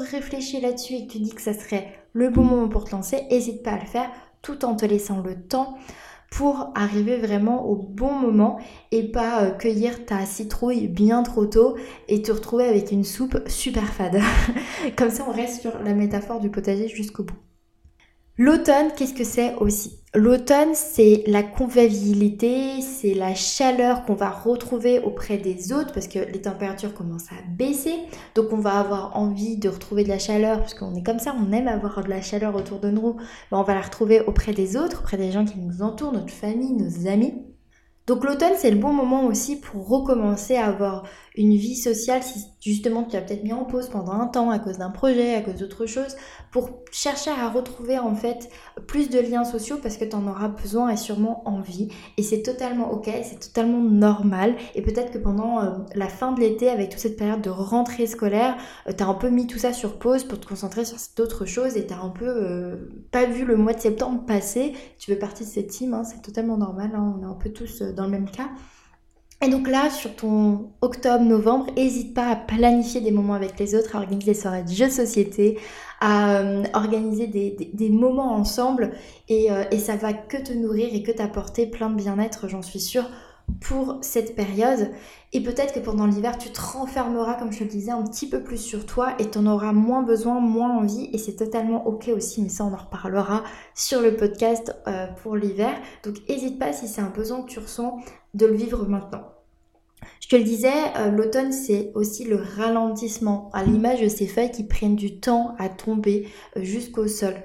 réfléchi 0.10 0.60
là-dessus 0.60 0.96
et 0.96 1.06
que 1.06 1.12
tu 1.12 1.20
dis 1.20 1.32
que 1.32 1.42
ça 1.42 1.54
serait 1.54 2.05
le 2.16 2.30
bon 2.30 2.44
moment 2.44 2.70
pour 2.70 2.86
te 2.86 2.92
lancer, 2.92 3.24
n'hésite 3.30 3.62
pas 3.62 3.74
à 3.74 3.80
le 3.80 3.86
faire 3.86 4.10
tout 4.42 4.64
en 4.64 4.76
te 4.76 4.86
laissant 4.86 5.22
le 5.22 5.36
temps 5.36 5.78
pour 6.32 6.72
arriver 6.74 7.18
vraiment 7.18 7.66
au 7.66 7.76
bon 7.76 8.14
moment 8.14 8.58
et 8.92 9.12
pas 9.12 9.44
euh, 9.44 9.52
cueillir 9.52 10.06
ta 10.06 10.26
citrouille 10.26 10.88
bien 10.88 11.24
trop 11.24 11.46
tôt 11.46 11.76
et 12.08 12.22
te 12.22 12.32
retrouver 12.32 12.66
avec 12.66 12.92
une 12.92 13.04
soupe 13.04 13.38
super 13.48 13.94
fade. 13.94 14.22
Comme 14.98 15.10
ça 15.10 15.26
on 15.28 15.32
reste 15.32 15.62
sur 15.62 15.78
la 15.84 15.94
métaphore 15.94 16.40
du 16.40 16.50
potager 16.50 16.88
jusqu'au 16.88 17.24
bout. 17.24 17.38
L'automne, 18.38 18.92
qu'est-ce 18.96 19.14
que 19.14 19.24
c'est 19.26 19.56
aussi? 19.56 20.05
L'automne, 20.16 20.76
c'est 20.76 21.24
la 21.28 21.44
convivialité, 21.44 22.80
c'est 22.80 23.14
la 23.14 23.36
chaleur 23.36 24.06
qu'on 24.06 24.14
va 24.14 24.30
retrouver 24.30 25.00
auprès 25.00 25.38
des 25.38 25.74
autres 25.74 25.92
parce 25.92 26.08
que 26.08 26.20
les 26.20 26.42
températures 26.42 26.94
commencent 26.94 27.34
à 27.34 27.42
baisser. 27.50 27.96
Donc 28.34 28.54
on 28.54 28.60
va 28.60 28.80
avoir 28.80 29.18
envie 29.18 29.58
de 29.58 29.68
retrouver 29.68 30.06
de 30.06 30.10
la 30.10 30.18
chaleur 30.18 30.60
parce 30.60 30.74
qu'on 30.74 30.96
est 30.96 31.04
comme 31.04 31.20
ça, 31.20 31.36
on 31.38 31.52
aime 31.52 31.68
avoir 31.68 32.02
de 32.02 32.10
la 32.10 32.22
chaleur 32.22 32.56
autour 32.56 32.80
de 32.80 32.90
nous. 32.90 33.18
on 33.52 33.64
va 33.64 33.74
la 33.74 33.82
retrouver 33.82 34.22
auprès 34.22 34.54
des 34.54 34.78
autres, 34.78 35.02
auprès 35.02 35.18
des 35.18 35.34
gens 35.34 35.44
qui 35.44 35.60
nous 35.60 35.82
entourent, 35.82 36.14
notre 36.14 36.32
famille, 36.32 36.72
nos 36.72 37.10
amis. 37.10 37.34
Donc 38.08 38.24
l'automne, 38.24 38.54
c'est 38.56 38.72
le 38.72 38.78
bon 38.78 38.94
moment 38.94 39.26
aussi 39.26 39.60
pour 39.60 39.88
recommencer 39.90 40.56
à 40.56 40.68
avoir 40.68 41.04
une 41.38 41.56
vie 41.56 41.76
sociale 41.76 42.24
si 42.24 42.46
justement 42.62 43.04
tu 43.04 43.16
as 43.16 43.22
peut-être 43.22 43.44
mis 43.44 43.54
en 43.54 43.66
pause 43.66 43.90
pendant 43.90 44.14
un 44.14 44.28
temps 44.28 44.50
à 44.50 44.60
cause 44.60 44.78
d'un 44.78 44.90
projet, 44.90 45.36
à 45.36 45.42
cause 45.42 45.56
d'autre 45.56 45.86
chose, 45.86 46.16
pour 46.52 46.70
chercher 46.92 47.32
à 47.32 47.50
retrouver 47.50 48.00
en 48.00 48.16
fait 48.16 48.50
plus 48.88 49.10
de 49.10 49.20
liens 49.20 49.44
sociaux 49.44 49.78
parce 49.82 49.98
que 49.98 50.06
tu 50.06 50.16
en 50.16 50.28
auras 50.28 50.48
besoin 50.48 50.90
et 50.90 50.98
sûrement 50.98 51.48
envie. 51.48 51.90
Et 52.18 52.24
c'est 52.24 52.42
totalement 52.42 52.92
ok, 52.92 53.10
c'est 53.24 53.40
totalement 53.40 53.82
normal. 53.82 54.56
Et 54.76 54.82
peut-être 54.82 55.12
que 55.12 55.18
pendant 55.18 55.62
euh, 55.62 55.72
la 55.94 56.08
fin 56.08 56.32
de 56.32 56.40
l'été, 56.40 56.70
avec 56.70 56.90
toute 56.90 57.00
cette 57.00 57.18
période 57.18 57.42
de 57.42 57.50
rentrée 57.50 58.08
scolaire, 58.08 58.56
euh, 58.88 58.94
tu 58.98 59.04
as 59.04 59.08
un 59.08 59.14
peu 59.14 59.30
mis 59.30 59.48
tout 59.48 59.60
ça 59.60 59.74
sur 59.74 60.00
pause 60.00 60.24
pour 60.24 60.40
te 60.40 60.48
concentrer 60.48 60.86
sur 60.86 60.98
d'autres 61.18 61.46
choses 61.46 61.76
et 61.76 61.86
tu 61.86 61.94
un 61.94 62.10
peu 62.10 62.28
euh, 62.28 62.90
pas 63.12 63.26
vu 63.26 63.46
le 63.46 63.58
mois 63.58 63.74
de 63.74 63.80
septembre 63.80 64.26
passer. 64.26 64.74
Tu 64.98 65.12
veux 65.12 65.20
partie 65.20 65.44
de 65.44 65.50
cette 65.50 65.68
team, 65.68 65.94
hein, 65.94 66.04
c'est 66.04 66.22
totalement 66.22 66.58
normal, 66.58 66.92
hein, 66.94 67.16
on 67.18 67.22
est 67.22 67.30
un 67.30 67.36
peu 67.36 67.50
tous 67.50 67.82
dans 67.82 68.06
le 68.06 68.12
même 68.12 68.30
cas. 68.30 68.50
Et 69.46 69.48
donc 69.48 69.68
là, 69.68 69.92
sur 69.92 70.16
ton 70.16 70.72
octobre-novembre, 70.82 71.68
n'hésite 71.78 72.16
pas 72.16 72.30
à 72.30 72.36
planifier 72.36 73.00
des 73.00 73.12
moments 73.12 73.36
avec 73.36 73.60
les 73.60 73.76
autres, 73.76 73.96
à 73.96 74.00
organiser 74.00 74.34
des 74.34 74.40
soirées 74.40 74.64
de 74.64 74.72
jeux 74.72 74.88
de 74.88 74.92
société, 74.92 75.60
à 76.02 76.40
euh, 76.40 76.64
organiser 76.74 77.28
des, 77.28 77.90
moments 77.92 78.34
ensemble 78.34 78.94
et, 79.30 79.52
euh, 79.52 79.64
et, 79.70 79.78
ça 79.78 79.98
va 79.98 80.14
que 80.14 80.38
te 80.38 80.52
nourrir 80.52 80.90
et 80.92 81.04
que 81.04 81.12
t'apporter 81.12 81.68
plein 81.68 81.92
de 81.92 81.96
bien-être, 81.96 82.48
j'en 82.48 82.64
suis 82.64 82.80
sûre, 82.80 83.06
pour 83.62 84.00
cette 84.02 84.36
période. 84.36 84.90
Et 85.32 85.44
peut-être 85.44 85.76
que 85.76 85.80
pendant 85.80 86.08
l'hiver, 86.08 86.40
tu 86.40 86.50
te 86.50 86.60
renfermeras, 86.60 87.36
comme 87.36 87.52
je 87.52 87.64
le 87.64 87.70
disais, 87.70 87.92
un 87.92 88.02
petit 88.02 88.28
peu 88.28 88.42
plus 88.42 88.58
sur 88.58 88.88
toi 88.88 89.14
et 89.20 89.30
tu 89.30 89.38
en 89.38 89.46
auras 89.46 89.74
moins 89.74 90.02
besoin, 90.02 90.40
moins 90.40 90.76
envie. 90.76 91.08
Et 91.14 91.20
c'est 91.20 91.36
totalement 91.36 91.86
ok 91.86 92.10
aussi, 92.16 92.42
mais 92.42 92.50
ça, 92.50 92.66
on 92.66 92.74
en 92.74 92.78
reparlera 92.78 93.44
sur 93.76 94.02
le 94.02 94.16
podcast 94.16 94.76
euh, 94.88 95.06
pour 95.22 95.36
l'hiver. 95.36 95.74
Donc, 96.04 96.16
n'hésite 96.28 96.58
pas 96.58 96.74
si 96.74 96.88
c'est 96.88 97.02
un 97.02 97.12
besoin 97.12 97.44
que 97.44 97.50
tu 97.50 97.60
ressens 97.60 98.00
de 98.34 98.48
le 98.48 98.56
vivre 98.56 98.88
maintenant. 98.88 99.35
Je 100.26 100.30
te 100.30 100.36
le 100.36 100.44
disais, 100.44 100.74
euh, 100.98 101.12
l'automne 101.12 101.52
c'est 101.52 101.92
aussi 101.94 102.24
le 102.24 102.38
ralentissement, 102.38 103.52
à 103.54 103.64
l'image 103.64 104.02
de 104.02 104.08
ces 104.08 104.26
feuilles 104.26 104.52
qui 104.52 104.64
prennent 104.64 104.96
du 104.96 105.20
temps 105.20 105.54
à 105.60 105.70
tomber 105.70 106.28
euh, 106.58 106.64
jusqu'au 106.64 107.08
sol. 107.08 107.36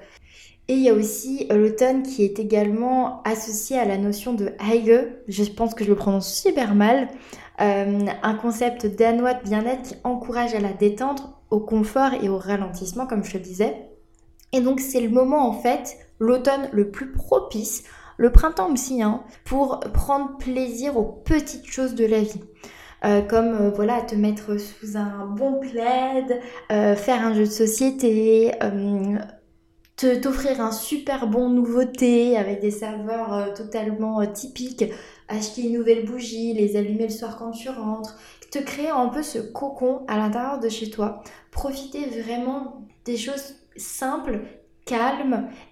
Et 0.68 0.74
il 0.74 0.80
y 0.80 0.88
a 0.88 0.94
aussi 0.94 1.46
euh, 1.50 1.58
l'automne 1.58 2.02
qui 2.02 2.24
est 2.24 2.38
également 2.38 3.22
associé 3.24 3.78
à 3.78 3.84
la 3.84 3.98
notion 3.98 4.32
de 4.32 4.52
Heige, 4.60 5.08
je 5.28 5.44
pense 5.44 5.74
que 5.74 5.84
je 5.84 5.90
le 5.90 5.96
prononce 5.96 6.32
super 6.32 6.74
mal, 6.74 7.08
un 7.58 8.34
concept 8.40 8.86
danois 8.86 9.34
de 9.34 9.42
bien-être 9.42 9.82
qui 9.82 9.94
encourage 10.02 10.54
à 10.54 10.60
la 10.60 10.72
détente, 10.72 11.22
au 11.50 11.60
confort 11.60 12.14
et 12.22 12.30
au 12.30 12.38
ralentissement 12.38 13.06
comme 13.06 13.22
je 13.22 13.32
te 13.32 13.36
le 13.36 13.42
disais. 13.42 13.76
Et 14.52 14.62
donc 14.62 14.80
c'est 14.80 15.02
le 15.02 15.10
moment 15.10 15.46
en 15.46 15.52
fait, 15.52 15.98
l'automne 16.18 16.70
le 16.72 16.90
plus 16.90 17.12
propice 17.12 17.84
le 18.20 18.30
printemps 18.30 18.70
aussi, 18.70 19.02
hein, 19.02 19.22
pour 19.44 19.80
prendre 19.94 20.36
plaisir 20.36 20.98
aux 20.98 21.06
petites 21.24 21.64
choses 21.64 21.94
de 21.94 22.04
la 22.04 22.20
vie. 22.20 22.42
Euh, 23.02 23.22
comme 23.22 23.54
euh, 23.54 23.70
voilà 23.70 24.02
te 24.02 24.14
mettre 24.14 24.58
sous 24.58 24.98
un 24.98 25.24
bon 25.24 25.58
plaid, 25.58 26.38
euh, 26.70 26.94
faire 26.96 27.26
un 27.26 27.32
jeu 27.32 27.44
de 27.44 27.50
société, 27.50 28.52
t'offrir 29.96 30.60
un 30.60 30.70
super 30.70 31.28
bon 31.28 31.48
nouveauté 31.48 32.36
avec 32.36 32.60
des 32.60 32.70
saveurs 32.70 33.54
totalement 33.54 34.26
typiques, 34.26 34.84
acheter 35.28 35.62
une 35.62 35.78
nouvelle 35.78 36.04
bougie, 36.04 36.52
les 36.52 36.76
allumer 36.76 37.04
le 37.04 37.12
soir 37.12 37.38
quand 37.38 37.52
tu 37.52 37.70
rentres, 37.70 38.18
te 38.50 38.58
créer 38.58 38.90
un 38.90 39.08
peu 39.08 39.22
ce 39.22 39.38
cocon 39.38 40.04
à 40.08 40.18
l'intérieur 40.18 40.60
de 40.60 40.68
chez 40.68 40.90
toi, 40.90 41.22
profiter 41.50 42.04
vraiment 42.04 42.86
des 43.06 43.16
choses 43.16 43.54
simples 43.76 44.40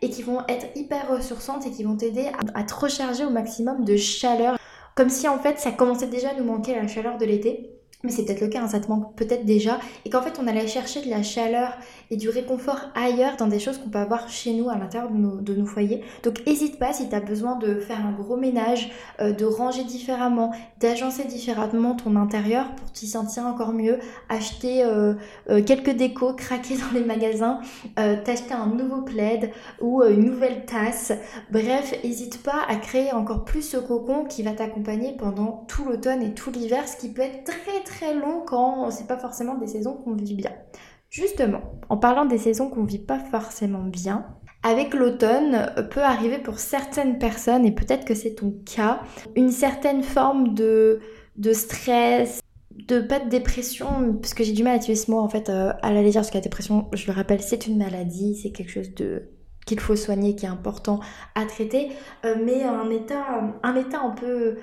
et 0.02 0.10
qui 0.10 0.22
vont 0.22 0.40
être 0.48 0.66
hyper 0.76 1.08
ressourçantes 1.08 1.66
et 1.66 1.70
qui 1.70 1.84
vont 1.84 1.96
t'aider 1.96 2.30
à, 2.54 2.62
te 2.62 2.75
recharger 2.75 3.25
au 3.25 3.30
maximum 3.30 3.84
de 3.84 3.96
chaleur. 3.96 4.58
Comme 4.94 5.08
si 5.08 5.28
en 5.28 5.38
fait 5.38 5.58
ça 5.58 5.70
commençait 5.70 6.08
déjà 6.08 6.30
à 6.30 6.34
nous 6.34 6.44
manquer 6.44 6.75
la 6.75 6.87
chaleur 6.87 7.18
de 7.18 7.25
l'été 7.25 7.78
mais 8.04 8.12
c'est 8.12 8.25
peut-être 8.25 8.40
le 8.40 8.48
cas, 8.48 8.62
hein, 8.62 8.68
ça 8.68 8.78
te 8.78 8.88
manque 8.88 9.16
peut-être 9.16 9.44
déjà, 9.44 9.80
et 10.04 10.10
qu'en 10.10 10.22
fait 10.22 10.38
on 10.40 10.46
allait 10.46 10.68
chercher 10.68 11.02
de 11.02 11.10
la 11.10 11.25
chaleur 11.25 11.76
et 12.10 12.16
du 12.16 12.28
réconfort 12.28 12.80
ailleurs 12.94 13.36
dans 13.36 13.48
des 13.48 13.58
choses 13.58 13.78
qu'on 13.78 13.90
peut 13.90 13.98
avoir 13.98 14.28
chez 14.28 14.54
nous 14.54 14.70
à 14.70 14.76
l'intérieur 14.76 15.10
de 15.10 15.54
nos, 15.54 15.66
foyers. 15.66 16.02
Donc 16.22 16.44
n'hésite 16.46 16.78
pas 16.78 16.92
si 16.92 17.08
tu 17.08 17.14
as 17.14 17.20
besoin 17.20 17.56
de 17.56 17.74
faire 17.74 18.04
un 18.04 18.12
gros 18.12 18.36
ménage, 18.36 18.90
euh, 19.20 19.32
de 19.32 19.44
ranger 19.44 19.84
différemment, 19.84 20.52
d'agencer 20.80 21.24
différemment 21.24 21.94
ton 21.94 22.16
intérieur 22.16 22.74
pour 22.76 22.90
t'y 22.92 23.06
sentir 23.06 23.44
encore 23.44 23.72
mieux, 23.72 23.98
acheter 24.28 24.84
euh, 24.84 25.14
euh, 25.50 25.62
quelques 25.62 25.90
décos, 25.90 26.32
craquer 26.32 26.76
dans 26.76 26.98
les 26.98 27.04
magasins, 27.04 27.60
t'acheter 27.96 28.54
un 28.54 28.66
nouveau 28.66 29.02
plaid 29.02 29.50
ou 29.80 30.02
une 30.02 30.24
nouvelle 30.24 30.64
tasse. 30.64 31.12
Bref, 31.50 31.94
n'hésite 32.02 32.42
pas 32.42 32.62
à 32.68 32.76
créer 32.76 33.12
encore 33.12 33.44
plus 33.44 33.62
ce 33.62 33.76
cocon 33.76 34.24
qui 34.24 34.42
va 34.42 34.52
t'accompagner 34.52 35.14
pendant 35.16 35.64
tout 35.68 35.84
l'automne 35.84 36.22
et 36.22 36.34
tout 36.34 36.50
l'hiver, 36.50 36.88
ce 36.88 36.96
qui 36.96 37.08
peut 37.08 37.22
être 37.22 37.44
très 37.44 37.82
très 37.84 38.14
long 38.14 38.42
quand 38.46 38.90
c'est 38.90 39.06
pas 39.06 39.18
forcément 39.18 39.54
des 39.54 39.66
saisons 39.66 39.94
qu'on 39.94 40.14
vit 40.14 40.34
bien. 40.34 40.52
Justement, 41.08 41.62
en 41.88 41.96
parlant 41.96 42.26
des 42.26 42.38
saisons 42.38 42.68
qu'on 42.68 42.84
vit 42.84 42.98
pas 42.98 43.18
forcément 43.18 43.82
bien, 43.82 44.26
avec 44.62 44.92
l'automne 44.92 45.72
peut 45.90 46.02
arriver 46.02 46.38
pour 46.38 46.58
certaines 46.58 47.18
personnes, 47.18 47.64
et 47.64 47.72
peut-être 47.72 48.04
que 48.04 48.14
c'est 48.14 48.34
ton 48.34 48.54
cas, 48.66 49.00
une 49.36 49.50
certaine 49.50 50.02
forme 50.02 50.54
de, 50.54 51.00
stress, 51.52 52.40
de 52.72 53.00
pas 53.00 53.20
de 53.20 53.28
dépression, 53.30 54.14
parce 54.20 54.34
que 54.34 54.44
j'ai 54.44 54.52
du 54.52 54.62
mal 54.62 54.74
à 54.74 54.76
utiliser 54.76 55.06
ce 55.06 55.10
mot 55.10 55.18
en 55.18 55.28
fait 55.28 55.48
euh, 55.48 55.72
à 55.82 55.92
la 55.92 56.02
légère, 56.02 56.20
parce 56.20 56.30
que 56.30 56.36
la 56.36 56.42
dépression, 56.42 56.88
je 56.92 57.06
le 57.06 57.12
rappelle, 57.12 57.40
c'est 57.40 57.66
une 57.66 57.78
maladie, 57.78 58.36
c'est 58.36 58.50
quelque 58.50 58.70
chose 58.70 58.94
de 58.94 59.30
qu'il 59.64 59.80
faut 59.80 59.96
soigner, 59.96 60.34
qui 60.34 60.46
est 60.46 60.48
important 60.48 60.98
à 61.34 61.44
traiter, 61.44 61.90
euh, 62.24 62.36
mais 62.42 62.64
un 62.64 62.88
état, 62.90 63.24
un 63.62 63.76
état 63.76 64.00
un 64.00 64.10
peu 64.10 64.56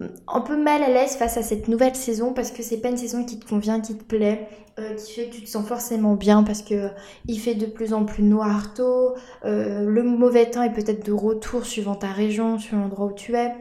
un 0.00 0.40
peu 0.40 0.56
mal 0.62 0.82
à 0.82 0.88
l'aise 0.88 1.16
face 1.16 1.36
à 1.36 1.42
cette 1.42 1.68
nouvelle 1.68 1.94
saison 1.94 2.34
parce 2.34 2.50
que 2.50 2.62
c'est 2.62 2.78
pas 2.78 2.88
une 2.88 2.98
saison 2.98 3.24
qui 3.24 3.38
te 3.38 3.48
convient, 3.48 3.80
qui 3.80 3.96
te 3.96 4.04
plaît, 4.04 4.48
euh, 4.78 4.94
qui 4.94 5.12
fait 5.12 5.28
que 5.28 5.34
tu 5.34 5.42
te 5.42 5.48
sens 5.48 5.66
forcément 5.66 6.16
bien 6.16 6.42
parce 6.42 6.60
que 6.60 6.74
euh, 6.74 6.88
il 7.26 7.40
fait 7.40 7.54
de 7.54 7.64
plus 7.64 7.94
en 7.94 8.04
plus 8.04 8.22
noir 8.22 8.74
tôt, 8.74 9.14
euh, 9.46 9.86
le 9.86 10.02
mauvais 10.02 10.50
temps 10.50 10.62
est 10.62 10.72
peut-être 10.72 11.06
de 11.06 11.12
retour 11.12 11.64
suivant 11.64 11.94
ta 11.94 12.08
région, 12.08 12.58
suivant 12.58 12.82
l'endroit 12.82 13.06
où 13.06 13.14
tu 13.14 13.34
es. 13.36 13.54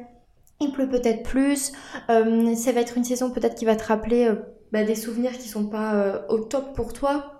Il 0.60 0.72
pleut 0.72 0.88
peut-être 0.88 1.24
plus, 1.24 1.74
ça 2.08 2.72
va 2.72 2.80
être 2.80 2.98
une 2.98 3.04
saison 3.04 3.30
peut-être 3.30 3.56
qui 3.56 3.66
va 3.66 3.76
te 3.76 3.84
rappeler 3.84 4.34
bah, 4.72 4.86
des 4.86 4.96
souvenirs 4.96 5.34
qui 5.34 5.50
sont 5.50 5.68
pas 5.68 6.26
au 6.30 6.40
top 6.40 6.74
pour 6.74 6.94
toi, 6.94 7.35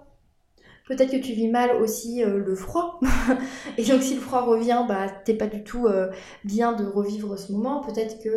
Peut-être 0.88 1.12
que 1.12 1.18
tu 1.18 1.34
vis 1.34 1.48
mal 1.48 1.82
aussi 1.82 2.24
euh, 2.24 2.38
le 2.38 2.56
froid. 2.56 3.00
et 3.78 3.84
donc 3.84 4.04
si 4.04 4.14
le 4.14 4.22
froid 4.22 4.42
revient, 4.42 4.86
bah 4.88 5.08
t'es 5.26 5.34
pas 5.34 5.48
du 5.48 5.64
tout 5.64 5.88
euh, 5.88 6.12
bien 6.44 6.74
de 6.74 6.86
revivre 6.86 7.40
ce 7.40 7.52
moment. 7.52 7.82
Peut-être 7.82 8.22
que 8.22 8.30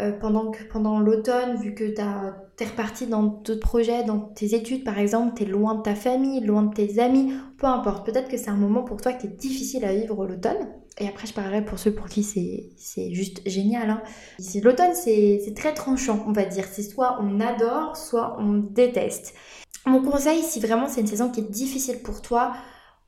euh, 0.00 0.12
pendant, 0.20 0.50
pendant 0.72 0.98
l'automne, 0.98 1.56
vu 1.56 1.74
que 1.74 1.84
t'es 1.84 2.64
reparti 2.64 3.06
dans 3.06 3.22
d'autres 3.22 3.60
projets, 3.60 4.02
dans 4.02 4.18
tes 4.18 4.54
études 4.54 4.82
par 4.82 4.98
exemple, 4.98 5.34
t'es 5.36 5.44
loin 5.44 5.76
de 5.76 5.82
ta 5.82 5.94
famille, 5.94 6.40
loin 6.40 6.62
de 6.62 6.74
tes 6.74 6.98
amis, 6.98 7.32
peu 7.58 7.68
importe. 7.68 8.04
Peut-être 8.04 8.28
que 8.28 8.36
c'est 8.36 8.50
un 8.50 8.56
moment 8.56 8.82
pour 8.82 9.00
toi 9.00 9.12
qui 9.12 9.28
est 9.28 9.36
difficile 9.36 9.84
à 9.84 9.94
vivre 9.94 10.26
l'automne. 10.26 10.68
Et 11.00 11.06
après, 11.06 11.28
je 11.28 11.32
parlerai 11.32 11.64
pour 11.64 11.78
ceux 11.78 11.92
pour 11.92 12.08
qui 12.08 12.24
c'est 12.24 13.14
juste 13.14 13.40
génial. 13.46 13.88
Hein. 13.88 14.02
L'automne, 14.62 14.94
c'est 14.94 15.52
très 15.54 15.72
tranchant, 15.72 16.24
on 16.26 16.32
va 16.32 16.44
dire. 16.44 16.64
C'est 16.72 16.82
soit 16.82 17.20
on 17.20 17.38
adore, 17.38 17.96
soit 17.96 18.36
on 18.40 18.54
déteste. 18.54 19.34
Mon 19.88 20.02
conseil, 20.02 20.42
si 20.42 20.60
vraiment 20.60 20.86
c'est 20.86 21.00
une 21.00 21.06
saison 21.06 21.30
qui 21.30 21.40
est 21.40 21.50
difficile 21.50 22.02
pour 22.02 22.20
toi, 22.20 22.52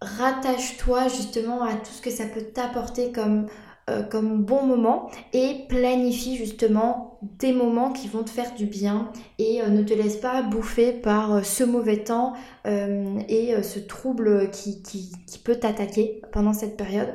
rattache-toi 0.01 1.09
justement 1.09 1.63
à 1.63 1.75
tout 1.75 1.93
ce 1.93 2.01
que 2.01 2.11
ça 2.11 2.25
peut 2.25 2.41
t'apporter 2.41 3.13
comme, 3.13 3.49
euh, 3.91 4.03
bon 4.23 4.65
moment 4.65 5.11
et 5.35 5.67
planifie 5.69 6.37
justement 6.37 7.19
des 7.39 7.53
moments 7.53 7.93
qui 7.93 8.09
vont 8.09 8.23
te 8.23 8.31
faire 8.31 8.55
du 8.55 8.65
bien 8.65 9.13
et 9.39 9.61
euh, 9.61 9.69
ne 9.69 9.83
te 9.83 9.93
laisse 9.93 10.17
pas 10.17 10.41
bouffer 10.43 10.93
par 10.93 11.35
euh, 11.35 11.43
ce 11.43 11.65
mauvais 11.65 12.03
temps 12.03 12.33
et 12.65 13.55
ce 13.63 13.79
trouble 13.79 14.51
qui, 14.51 14.83
qui 14.83 15.39
peut 15.45 15.57
t'attaquer 15.57 16.23
pendant 16.33 16.53
cette 16.53 16.77
période 16.77 17.15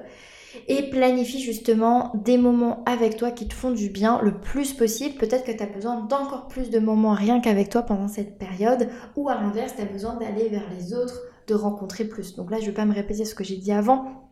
et 0.67 0.89
planifie 0.89 1.41
justement 1.41 2.11
des 2.15 2.37
moments 2.37 2.83
avec 2.85 3.17
toi 3.17 3.31
qui 3.31 3.47
te 3.47 3.53
font 3.53 3.71
du 3.71 3.89
bien 3.89 4.19
le 4.21 4.39
plus 4.39 4.73
possible. 4.73 5.15
Peut-être 5.15 5.43
que 5.43 5.51
tu 5.51 5.63
as 5.63 5.67
besoin 5.67 6.01
d'encore 6.01 6.47
plus 6.47 6.69
de 6.69 6.79
moments 6.79 7.13
rien 7.13 7.39
qu'avec 7.39 7.69
toi 7.69 7.83
pendant 7.83 8.07
cette 8.07 8.37
période 8.37 8.89
ou 9.15 9.29
à 9.29 9.35
l'inverse, 9.35 9.73
tu 9.75 9.81
as 9.81 9.85
besoin 9.85 10.15
d'aller 10.15 10.49
vers 10.49 10.65
les 10.77 10.93
autres, 10.93 11.21
de 11.47 11.53
rencontrer 11.53 12.05
plus. 12.05 12.35
Donc 12.35 12.51
là, 12.51 12.57
je 12.57 12.63
ne 12.63 12.67
vais 12.67 12.75
pas 12.75 12.85
me 12.85 12.93
répéter 12.93 13.25
ce 13.25 13.35
que 13.35 13.43
j'ai 13.43 13.57
dit 13.57 13.71
avant. 13.71 14.25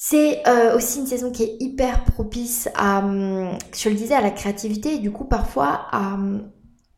C'est 0.00 0.46
euh, 0.46 0.76
aussi 0.76 1.00
une 1.00 1.06
saison 1.06 1.32
qui 1.32 1.42
est 1.42 1.56
hyper 1.58 2.04
propice 2.04 2.68
à, 2.76 3.00
hum, 3.00 3.50
je 3.76 3.88
le 3.88 3.96
disais, 3.96 4.14
à 4.14 4.20
la 4.20 4.30
créativité 4.30 4.94
et 4.94 4.98
du 4.98 5.10
coup 5.10 5.24
parfois 5.24 5.88
à 5.90 6.14
hum, 6.14 6.52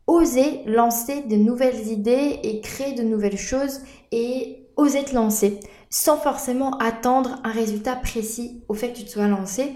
oser 0.05 0.61
lancer 0.67 1.23
de 1.23 1.35
nouvelles 1.35 1.87
idées 1.87 2.39
et 2.43 2.61
créer 2.61 2.93
de 2.93 3.01
nouvelles 3.01 3.39
choses 3.39 3.81
et 4.11 4.60
oser 4.81 5.03
te 5.03 5.13
lancer 5.13 5.59
sans 5.89 6.17
forcément 6.17 6.77
attendre 6.77 7.39
un 7.43 7.51
résultat 7.51 7.95
précis 7.95 8.63
au 8.67 8.73
fait 8.73 8.93
que 8.93 8.97
tu 8.97 9.03
te 9.03 9.09
sois 9.09 9.27
lancé 9.27 9.75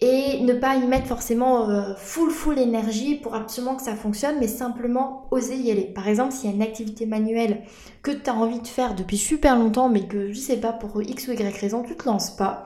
et 0.00 0.40
ne 0.40 0.54
pas 0.54 0.76
y 0.76 0.86
mettre 0.86 1.06
forcément 1.06 1.68
euh, 1.68 1.94
full 1.94 2.30
full 2.30 2.58
énergie 2.58 3.16
pour 3.16 3.34
absolument 3.34 3.76
que 3.76 3.82
ça 3.82 3.94
fonctionne, 3.94 4.36
mais 4.40 4.48
simplement 4.48 5.28
oser 5.30 5.56
y 5.56 5.70
aller. 5.70 5.84
Par 5.84 6.08
exemple, 6.08 6.32
s'il 6.32 6.48
y 6.48 6.52
a 6.52 6.56
une 6.56 6.62
activité 6.62 7.04
manuelle 7.04 7.62
que 8.02 8.10
tu 8.10 8.30
as 8.30 8.34
envie 8.34 8.60
de 8.60 8.66
faire 8.66 8.94
depuis 8.94 9.18
super 9.18 9.58
longtemps, 9.58 9.90
mais 9.90 10.08
que 10.08 10.32
je 10.32 10.38
sais 10.38 10.56
pas 10.56 10.72
pour 10.72 11.02
X 11.02 11.28
ou 11.28 11.32
Y 11.32 11.60
raison, 11.60 11.82
tu 11.82 11.94
te 11.94 12.08
lances 12.08 12.30
pas. 12.30 12.64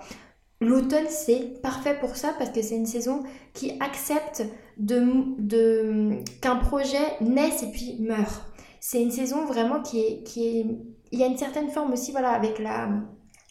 L'automne, 0.61 1.09
c'est 1.09 1.61
parfait 1.61 1.99
pour 1.99 2.15
ça 2.15 2.33
parce 2.39 2.51
que 2.51 2.63
c'est 2.63 2.77
une 2.77 2.87
saison 2.87 3.25
qui 3.53 3.73
accepte 3.81 4.45
de, 4.77 5.03
de 5.39 6.23
qu'un 6.41 6.57
projet 6.57 7.19
naisse 7.21 7.65
et 7.65 7.71
puis 7.73 7.97
meurt. 8.01 8.45
C'est 8.79 9.03
une 9.03 9.11
saison 9.11 9.45
vraiment 9.45 9.83
qui 9.83 9.99
est, 10.01 10.23
qui 10.23 10.47
est 10.47 10.67
il 11.15 11.21
y 11.21 11.23
a 11.23 11.27
une 11.27 11.39
certaine 11.39 11.71
forme 11.71 11.93
aussi, 11.93 12.11
voilà, 12.11 12.31
avec 12.31 12.59
la, 12.59 12.89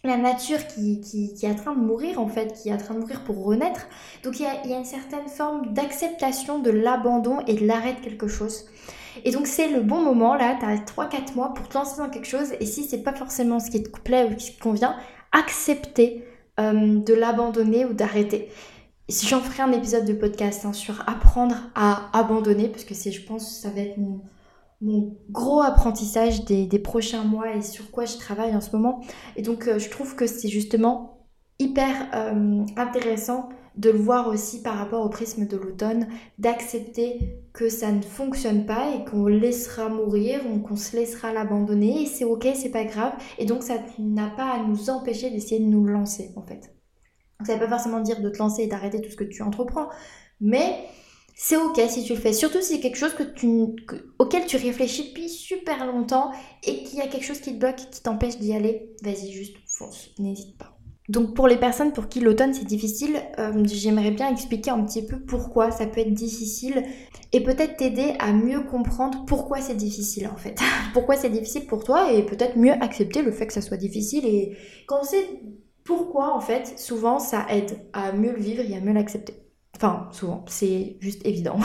la 0.04 0.18
nature 0.18 0.68
qui, 0.68 1.00
qui, 1.00 1.34
qui, 1.34 1.46
est 1.46 1.50
en 1.50 1.56
train 1.56 1.74
de 1.74 1.80
mourir 1.80 2.20
en 2.20 2.28
fait, 2.28 2.52
qui 2.52 2.68
est 2.68 2.74
en 2.74 2.78
train 2.78 2.94
de 2.94 3.00
mourir 3.00 3.24
pour 3.24 3.42
renaître. 3.42 3.88
Donc 4.22 4.38
il 4.38 4.44
y 4.44 4.46
a, 4.46 4.62
il 4.66 4.70
y 4.70 4.74
a 4.74 4.78
une 4.78 4.84
certaine 4.84 5.30
forme 5.30 5.74
d'acceptation 5.74 6.60
de 6.60 6.70
l'abandon 6.70 7.40
et 7.48 7.54
de 7.54 7.66
l'arrêt 7.66 7.94
de 7.94 8.00
quelque 8.02 8.28
chose. 8.28 8.66
Et 9.24 9.32
donc 9.32 9.48
c'est 9.48 9.70
le 9.70 9.80
bon 9.80 10.02
moment 10.02 10.36
là, 10.36 10.58
tu 10.60 10.66
as 10.66 10.76
3-4 10.76 11.36
mois 11.36 11.54
pour 11.54 11.70
te 11.70 11.78
lancer 11.78 12.00
dans 12.00 12.10
quelque 12.10 12.28
chose 12.28 12.52
et 12.60 12.66
si 12.66 12.84
c'est 12.84 13.02
pas 13.02 13.14
forcément 13.14 13.62
ce 13.62 13.72
qui 13.72 13.82
te 13.82 13.98
plaît 14.02 14.28
ou 14.30 14.36
qui 14.36 14.54
te 14.54 14.62
convient, 14.62 14.98
accepter 15.32 16.26
euh, 16.60 17.00
de 17.00 17.14
l'abandonner 17.14 17.86
ou 17.86 17.94
d'arrêter. 17.94 18.50
J'en 19.08 19.40
ferai 19.40 19.64
un 19.64 19.72
épisode 19.72 20.04
de 20.04 20.14
podcast 20.14 20.66
hein, 20.66 20.74
sur 20.74 21.02
apprendre 21.08 21.56
à 21.76 22.10
abandonner 22.12 22.68
parce 22.68 22.84
que 22.84 22.94
c'est 22.94 23.12
je 23.12 23.26
pense 23.26 23.62
ça 23.62 23.70
va 23.70 23.80
être 23.80 23.98
mon 24.84 25.18
gros 25.32 25.62
apprentissage 25.62 26.44
des, 26.46 26.80
prochains 26.80 27.24
mois 27.24 27.56
et 27.56 27.62
sur 27.62 27.90
quoi 27.90 28.06
je 28.06 28.18
travaille 28.18 28.56
en 28.56 28.62
ce 28.62 28.76
moment. 28.76 29.02
Et 29.38 29.42
donc 29.42 29.68
euh, 29.68 29.80
je 29.80 29.90
trouve 29.90 30.16
que 30.16 30.28
c'est 30.28 30.50
justement 30.50 31.28
hyper 31.58 32.10
euh, 32.14 32.66
intéressant 32.76 33.50
de 33.78 33.90
le 33.90 33.98
voir 33.98 34.28
aussi 34.28 34.62
par 34.62 34.76
rapport 34.76 35.04
au 35.04 35.10
prisme 35.10 35.48
de 35.48 35.58
l'automne, 35.58 36.08
d'accepter 36.38 37.40
que 37.54 37.70
ça 37.70 37.92
ne 37.92 38.02
fonctionne 38.02 38.66
pas 38.66 38.94
et 38.94 39.04
qu'on 39.06 39.26
laissera 39.26 39.90
mourir, 39.90 40.42
ou 40.52 40.60
qu'on 40.60 40.76
se 40.76 40.96
laissera 40.96 41.34
l'abandonner 41.34 42.04
et 42.04 42.06
c'est 42.06 42.26
ok, 42.26 42.48
c'est 42.54 42.70
pas 42.70 42.84
grave. 42.84 43.14
Et 43.40 43.46
donc 43.46 43.64
ça 43.64 43.76
n'a 43.98 44.30
pas 44.30 44.52
à 44.52 44.64
nous 44.64 44.90
empêcher 44.90 45.32
d'essayer 45.32 45.60
de 45.60 45.70
nous 45.70 45.86
lancer 45.86 46.32
en 46.36 46.44
fait. 46.44 46.76
ça 47.46 47.56
ne 47.56 47.60
veut 47.60 47.66
pas 47.66 47.78
forcément 47.78 48.02
dire 48.02 48.22
de 48.22 48.30
te 48.30 48.38
lancer 48.38 48.64
et 48.64 48.68
d'arrêter 48.68 49.02
tout 49.02 49.10
ce 49.10 49.16
que 49.16 49.24
tu 49.24 49.42
entreprends, 49.42 49.88
mais 50.40 50.76
c'est 51.36 51.58
ok 51.58 51.80
si 51.88 52.04
tu 52.04 52.14
le 52.14 52.20
fais. 52.20 52.34
Surtout 52.34 52.62
si 52.62 52.74
c'est 52.74 52.80
quelque 52.80 52.98
chose 52.98 53.14
que 53.14 53.24
tu, 53.24 53.48
auquel 54.20 54.46
tu 54.46 54.58
réfléchis 54.58 55.10
depuis 55.10 55.30
super 55.30 55.86
longtemps 55.86 56.32
et 56.64 56.84
qu'il 56.84 57.00
y 57.00 57.02
a 57.02 57.08
quelque 57.08 57.26
chose 57.26 57.40
qui 57.40 57.54
te 57.54 57.60
bloque, 57.60 57.78
qui 57.92 58.02
t'empêche 58.02 58.38
d'y 58.38 58.54
aller. 58.54 58.94
Vas-y, 59.02 59.32
juste 59.32 59.56
fonce, 59.68 60.10
n'hésite 60.20 60.58
pas. 60.58 60.78
Donc 61.10 61.36
pour 61.36 61.48
les 61.48 61.58
personnes 61.58 61.92
pour 61.92 62.08
qui 62.08 62.22
l'automne 62.22 62.54
c'est 62.54 62.64
difficile, 62.64 63.18
euh, 63.38 63.64
j'aimerais 63.66 64.12
bien 64.12 64.32
expliquer 64.32 64.72
un 64.72 64.82
petit 64.86 65.06
peu 65.06 65.20
pourquoi 65.20 65.70
ça 65.70 65.86
peut 65.86 66.00
être 66.00 66.14
difficile 66.14 66.82
et 67.34 67.44
peut-être 67.44 67.76
t'aider 67.76 68.14
à 68.20 68.32
mieux 68.32 68.62
comprendre 68.62 69.26
pourquoi 69.26 69.60
c'est 69.60 69.76
difficile 69.76 70.30
en 70.30 70.38
fait. 70.38 70.58
pourquoi 70.94 71.18
c'est 71.18 71.30
difficile 71.30 71.66
pour 71.66 71.84
toi 71.84 72.14
et 72.14 72.26
peut-être 72.26 72.58
mieux 72.58 72.72
accepter 72.72 73.22
le 73.22 73.34
fait 73.34 73.48
que 73.48 73.54
ça 73.54 73.62
soit 73.62 73.76
difficile 73.76 74.26
et 74.26 74.56
quand 74.88 75.02
on 75.02 75.04
sait 75.04 75.42
pourquoi 75.84 76.34
en 76.34 76.40
fait, 76.40 76.80
souvent 76.80 77.20
ça 77.20 77.48
aide 77.50 77.78
à 77.92 78.14
mieux 78.14 78.32
le 78.32 78.42
vivre 78.42 78.64
et 78.64 78.74
à 78.74 78.80
mieux 78.80 78.94
l'accepter. 78.94 79.43
Enfin, 79.76 80.08
souvent, 80.12 80.46
c'est 80.48 80.98
juste 81.00 81.26
évident. 81.26 81.60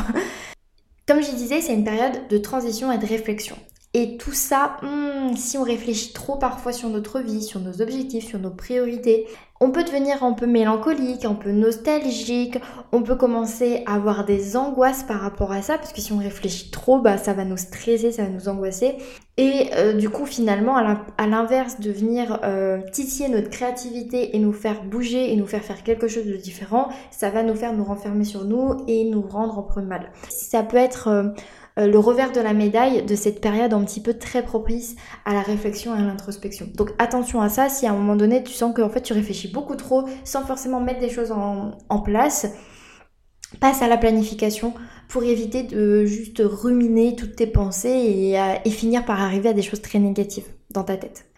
Comme 1.06 1.22
je 1.22 1.30
disais, 1.30 1.60
c'est 1.60 1.74
une 1.74 1.84
période 1.84 2.28
de 2.28 2.38
transition 2.38 2.92
et 2.92 2.98
de 2.98 3.06
réflexion. 3.06 3.56
Et 3.94 4.18
tout 4.18 4.32
ça, 4.32 4.76
hmm, 4.82 5.34
si 5.36 5.56
on 5.56 5.62
réfléchit 5.62 6.12
trop 6.12 6.36
parfois 6.36 6.72
sur 6.72 6.90
notre 6.90 7.20
vie, 7.20 7.42
sur 7.42 7.60
nos 7.60 7.80
objectifs, 7.80 8.26
sur 8.26 8.38
nos 8.38 8.50
priorités, 8.50 9.26
on 9.60 9.70
peut 9.70 9.82
devenir 9.82 10.22
un 10.22 10.32
peu 10.32 10.46
mélancolique, 10.46 11.24
un 11.24 11.34
peu 11.34 11.50
nostalgique, 11.50 12.58
on 12.92 13.02
peut 13.02 13.16
commencer 13.16 13.82
à 13.86 13.94
avoir 13.94 14.24
des 14.24 14.56
angoisses 14.56 15.02
par 15.02 15.20
rapport 15.20 15.52
à 15.52 15.62
ça, 15.62 15.78
parce 15.78 15.92
que 15.92 16.00
si 16.00 16.12
on 16.12 16.18
réfléchit 16.18 16.70
trop, 16.70 17.00
bah, 17.00 17.18
ça 17.18 17.32
va 17.32 17.44
nous 17.44 17.56
stresser, 17.56 18.12
ça 18.12 18.22
va 18.22 18.28
nous 18.28 18.48
angoisser. 18.48 18.96
Et 19.36 19.70
euh, 19.74 19.92
du 19.92 20.10
coup, 20.10 20.26
finalement, 20.26 20.76
à 20.76 21.26
l'inverse 21.26 21.80
de 21.80 21.90
venir 21.90 22.40
euh, 22.44 22.80
titiller 22.92 23.28
notre 23.28 23.50
créativité 23.50 24.36
et 24.36 24.38
nous 24.38 24.52
faire 24.52 24.84
bouger 24.84 25.32
et 25.32 25.36
nous 25.36 25.46
faire 25.46 25.62
faire 25.62 25.82
quelque 25.82 26.08
chose 26.08 26.26
de 26.26 26.36
différent, 26.36 26.88
ça 27.10 27.30
va 27.30 27.42
nous 27.42 27.54
faire 27.54 27.72
nous 27.72 27.84
renfermer 27.84 28.24
sur 28.24 28.44
nous 28.44 28.76
et 28.86 29.04
nous 29.10 29.22
rendre 29.22 29.58
en 29.58 29.62
peu 29.62 29.82
mal. 29.82 30.10
Ça 30.28 30.62
peut 30.62 30.76
être... 30.76 31.08
Euh, 31.08 31.24
le 31.86 31.98
revers 31.98 32.32
de 32.32 32.40
la 32.40 32.52
médaille 32.52 33.04
de 33.04 33.14
cette 33.14 33.40
période 33.40 33.72
un 33.72 33.84
petit 33.84 34.00
peu 34.00 34.14
très 34.14 34.42
propice 34.42 34.96
à 35.24 35.32
la 35.32 35.42
réflexion 35.42 35.94
et 35.94 35.98
à 35.98 36.02
l'introspection. 36.02 36.68
Donc 36.74 36.90
attention 36.98 37.40
à 37.40 37.48
ça, 37.48 37.68
si 37.68 37.86
à 37.86 37.92
un 37.92 37.94
moment 37.94 38.16
donné 38.16 38.42
tu 38.42 38.52
sens 38.52 38.74
que 38.74 38.86
fait 38.88 39.02
tu 39.02 39.12
réfléchis 39.12 39.48
beaucoup 39.48 39.76
trop 39.76 40.04
sans 40.24 40.44
forcément 40.44 40.80
mettre 40.80 41.00
des 41.00 41.10
choses 41.10 41.32
en, 41.32 42.00
place, 42.00 42.46
passe 43.60 43.82
à 43.82 43.88
la 43.88 43.96
planification 43.96 44.74
pour 45.08 45.22
éviter 45.22 45.62
de 45.62 46.04
juste 46.04 46.42
ruminer 46.44 47.16
toutes 47.16 47.36
tes 47.36 47.46
pensées 47.46 47.88
et, 47.88 48.38
euh, 48.38 48.54
et 48.64 48.70
finir 48.70 49.04
par 49.04 49.20
arriver 49.20 49.48
à 49.48 49.52
des 49.52 49.62
choses 49.62 49.82
très 49.82 49.98
négatives 49.98 50.46
dans 50.70 50.84
ta 50.84 50.96
tête. 50.96 51.28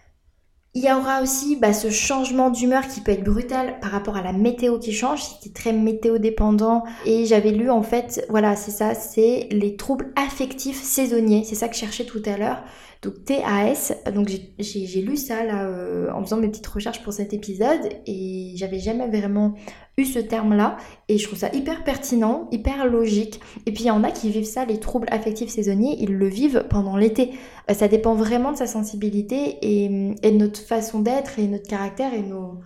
Il 0.72 0.84
y 0.84 0.92
aura 0.92 1.20
aussi 1.20 1.56
bah, 1.56 1.72
ce 1.72 1.90
changement 1.90 2.48
d'humeur 2.48 2.86
qui 2.86 3.00
peut 3.00 3.10
être 3.10 3.24
brutal 3.24 3.80
par 3.80 3.90
rapport 3.90 4.16
à 4.16 4.22
la 4.22 4.32
météo 4.32 4.78
qui 4.78 4.92
change, 4.92 5.24
c'était 5.24 5.52
très 5.52 5.72
météo 5.72 6.18
dépendant. 6.18 6.84
Et 7.04 7.26
j'avais 7.26 7.50
lu 7.50 7.70
en 7.70 7.82
fait, 7.82 8.24
voilà, 8.28 8.54
c'est 8.54 8.70
ça, 8.70 8.94
c'est 8.94 9.48
les 9.50 9.74
troubles 9.74 10.12
affectifs 10.14 10.80
saisonniers, 10.80 11.42
c'est 11.44 11.56
ça 11.56 11.66
que 11.66 11.74
je 11.74 11.80
cherchais 11.80 12.04
tout 12.04 12.22
à 12.24 12.36
l'heure. 12.36 12.62
Donc 13.02 13.24
TAS, 13.24 13.94
donc 14.14 14.28
j'ai 14.58 15.00
lu 15.00 15.16
ça 15.16 15.42
là 15.42 15.64
euh, 15.64 16.12
en 16.12 16.22
faisant 16.22 16.36
mes 16.36 16.48
petites 16.48 16.66
recherches 16.66 17.02
pour 17.02 17.14
cet 17.14 17.32
épisode 17.32 17.80
et 18.06 18.52
j'avais 18.56 18.78
jamais 18.78 19.08
vraiment 19.08 19.54
eu 19.96 20.04
ce 20.04 20.18
terme-là 20.18 20.76
et 21.08 21.16
je 21.16 21.26
trouve 21.26 21.38
ça 21.38 21.48
hyper 21.54 21.82
pertinent, 21.82 22.46
hyper 22.52 22.86
logique. 22.86 23.40
Et 23.64 23.72
puis 23.72 23.84
il 23.84 23.86
y 23.86 23.90
en 23.90 24.04
a 24.04 24.10
qui 24.10 24.30
vivent 24.30 24.44
ça, 24.44 24.66
les 24.66 24.78
troubles 24.78 25.08
affectifs 25.10 25.48
saisonniers, 25.48 25.96
ils 25.98 26.14
le 26.14 26.28
vivent 26.28 26.66
pendant 26.68 26.98
l'été. 26.98 27.30
Euh, 27.70 27.74
ça 27.74 27.88
dépend 27.88 28.14
vraiment 28.14 28.52
de 28.52 28.58
sa 28.58 28.66
sensibilité 28.66 29.56
et, 29.62 29.88
de 29.88 30.36
notre 30.36 30.60
façon 30.60 31.00
d'être 31.00 31.38
et 31.38 31.46
notre 31.46 31.68
caractère 31.68 32.12
et, 32.12 32.22
nos, 32.22 32.60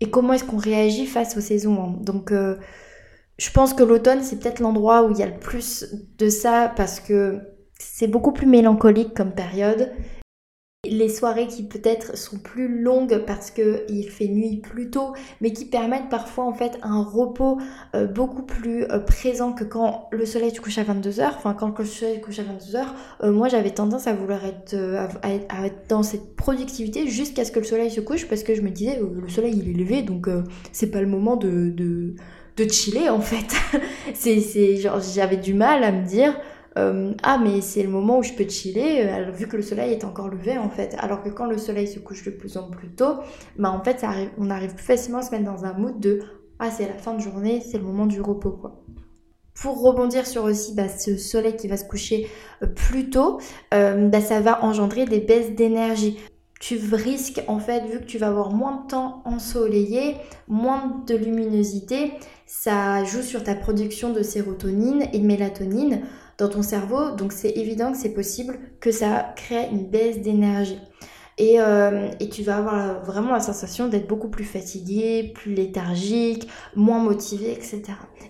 et 0.00 0.10
comment 0.10 0.32
est-ce 0.32 0.44
qu'on 0.44 0.56
réagit 0.58 1.06
face 1.06 1.36
aux 1.36 1.40
saisons. 1.40 1.92
Donc 2.00 2.32
euh, 2.32 2.56
je 3.38 3.50
pense 3.52 3.74
que 3.74 3.84
l'automne 3.84 4.24
c'est 4.24 4.40
peut-être 4.40 4.58
l'endroit 4.58 5.04
où 5.04 5.12
il 5.12 5.18
y 5.18 5.22
a 5.22 5.26
le 5.26 5.38
plus 5.38 5.86
de 6.18 6.28
ça 6.28 6.72
parce 6.76 6.98
que 6.98 7.57
c'est 7.78 8.08
beaucoup 8.08 8.32
plus 8.32 8.46
mélancolique 8.46 9.14
comme 9.14 9.32
période. 9.32 9.90
Les 10.88 11.08
soirées 11.08 11.48
qui 11.48 11.64
peut-être 11.64 12.16
sont 12.16 12.38
plus 12.38 12.80
longues 12.80 13.24
parce 13.26 13.50
qu'il 13.50 14.08
fait 14.08 14.28
nuit 14.28 14.58
plus 14.58 14.90
tôt, 14.90 15.12
mais 15.40 15.52
qui 15.52 15.64
permettent 15.64 16.08
parfois 16.08 16.44
en 16.44 16.52
fait 16.52 16.78
un 16.82 17.02
repos 17.02 17.58
euh, 17.96 18.06
beaucoup 18.06 18.42
plus 18.42 18.84
euh, 18.84 19.00
présent 19.00 19.52
que 19.52 19.64
quand 19.64 20.08
le 20.12 20.24
soleil 20.24 20.54
se 20.54 20.60
couche 20.60 20.78
à 20.78 20.84
22h. 20.84 21.30
Enfin, 21.36 21.52
quand 21.52 21.76
le 21.76 21.84
soleil 21.84 22.18
se 22.18 22.20
couche 22.20 22.38
à 22.38 22.44
22h, 22.44 22.84
euh, 23.24 23.32
moi 23.32 23.48
j'avais 23.48 23.72
tendance 23.72 24.06
à 24.06 24.12
vouloir 24.12 24.44
être, 24.44 24.76
à 25.22 25.66
être, 25.66 25.88
dans 25.88 26.04
cette 26.04 26.36
productivité 26.36 27.08
jusqu'à 27.08 27.44
ce 27.44 27.50
que 27.50 27.58
le 27.58 27.66
soleil 27.66 27.90
se 27.90 28.00
couche 28.00 28.28
parce 28.28 28.44
que 28.44 28.54
je 28.54 28.62
me 28.62 28.70
disais 28.70 29.00
le 29.00 29.28
soleil 29.28 29.60
il 29.60 29.68
est 29.68 29.78
levé 29.84 30.02
donc 30.02 30.28
c'est 30.70 30.92
pas 30.92 31.00
le 31.00 31.08
moment 31.08 31.34
de, 31.34 31.70
de, 31.70 32.14
de 32.56 32.68
chiller 32.68 33.08
en 33.08 33.20
fait. 33.20 33.52
c'est 34.14 34.76
genre 34.76 35.00
j'avais 35.00 35.38
du 35.38 35.54
mal 35.54 35.82
à 35.82 35.90
me 35.90 36.06
dire 36.06 36.38
euh, 36.78 37.12
ah 37.22 37.38
mais 37.42 37.60
c'est 37.60 37.82
le 37.82 37.88
moment 37.88 38.18
où 38.18 38.22
je 38.22 38.32
peux 38.32 38.48
chiller 38.48 39.08
euh, 39.08 39.30
vu 39.30 39.48
que 39.48 39.56
le 39.56 39.62
soleil 39.62 39.92
est 39.92 40.04
encore 40.04 40.28
levé 40.28 40.56
en 40.56 40.70
fait. 40.70 40.94
Alors 40.98 41.22
que 41.22 41.28
quand 41.28 41.46
le 41.46 41.58
soleil 41.58 41.88
se 41.88 41.98
couche 41.98 42.24
de 42.24 42.30
plus 42.30 42.56
en 42.56 42.70
plus 42.70 42.90
tôt 42.90 43.16
bah 43.58 43.70
en 43.70 43.82
fait 43.82 44.04
on 44.38 44.50
arrive 44.50 44.74
plus 44.74 44.84
facilement 44.84 45.18
à 45.18 45.22
se 45.22 45.32
mettre 45.32 45.44
dans 45.44 45.64
un 45.64 45.72
mood 45.72 45.98
de 45.98 46.20
ah 46.58 46.70
c'est 46.70 46.86
la 46.86 46.94
fin 46.94 47.14
de 47.14 47.20
journée 47.20 47.60
c'est 47.60 47.78
le 47.78 47.84
moment 47.84 48.06
du 48.06 48.20
repos 48.20 48.52
quoi. 48.52 48.84
Pour 49.54 49.82
rebondir 49.82 50.24
sur 50.24 50.44
aussi 50.44 50.72
bah, 50.74 50.88
ce 50.88 51.16
soleil 51.16 51.56
qui 51.56 51.66
va 51.66 51.76
se 51.76 51.84
coucher 51.84 52.28
euh, 52.62 52.66
plus 52.68 53.10
tôt, 53.10 53.40
bah, 53.72 54.20
ça 54.20 54.40
va 54.40 54.64
engendrer 54.64 55.04
des 55.04 55.18
baisses 55.18 55.50
d'énergie. 55.56 56.16
Tu 56.60 56.78
risques 56.92 57.42
en 57.48 57.58
fait, 57.58 57.80
vu 57.86 57.98
que 57.98 58.04
tu 58.04 58.18
vas 58.18 58.28
avoir 58.28 58.50
moins 58.50 58.82
de 58.82 58.88
temps 58.88 59.22
ensoleillé, 59.24 60.14
moins 60.46 61.02
de 61.08 61.16
luminosité, 61.16 62.12
ça 62.46 63.02
joue 63.04 63.22
sur 63.22 63.42
ta 63.42 63.54
production 63.54 64.12
de 64.12 64.22
sérotonine 64.22 65.04
et 65.12 65.18
de 65.18 65.26
mélatonine 65.26 66.02
dans 66.38 66.48
ton 66.48 66.62
cerveau. 66.62 67.10
Donc 67.10 67.32
c'est 67.32 67.50
évident 67.50 67.92
que 67.92 67.98
c'est 67.98 68.14
possible 68.14 68.58
que 68.80 68.90
ça 68.90 69.34
crée 69.36 69.68
une 69.70 69.88
baisse 69.88 70.20
d'énergie. 70.20 70.80
Et, 71.40 71.60
euh, 71.60 72.08
et, 72.18 72.28
tu 72.28 72.42
vas 72.42 72.56
avoir 72.56 73.04
vraiment 73.04 73.32
la 73.32 73.38
sensation 73.38 73.86
d'être 73.86 74.08
beaucoup 74.08 74.28
plus 74.28 74.44
fatigué, 74.44 75.30
plus 75.32 75.54
léthargique, 75.54 76.48
moins 76.74 76.98
motivé, 76.98 77.52
etc. 77.52 77.82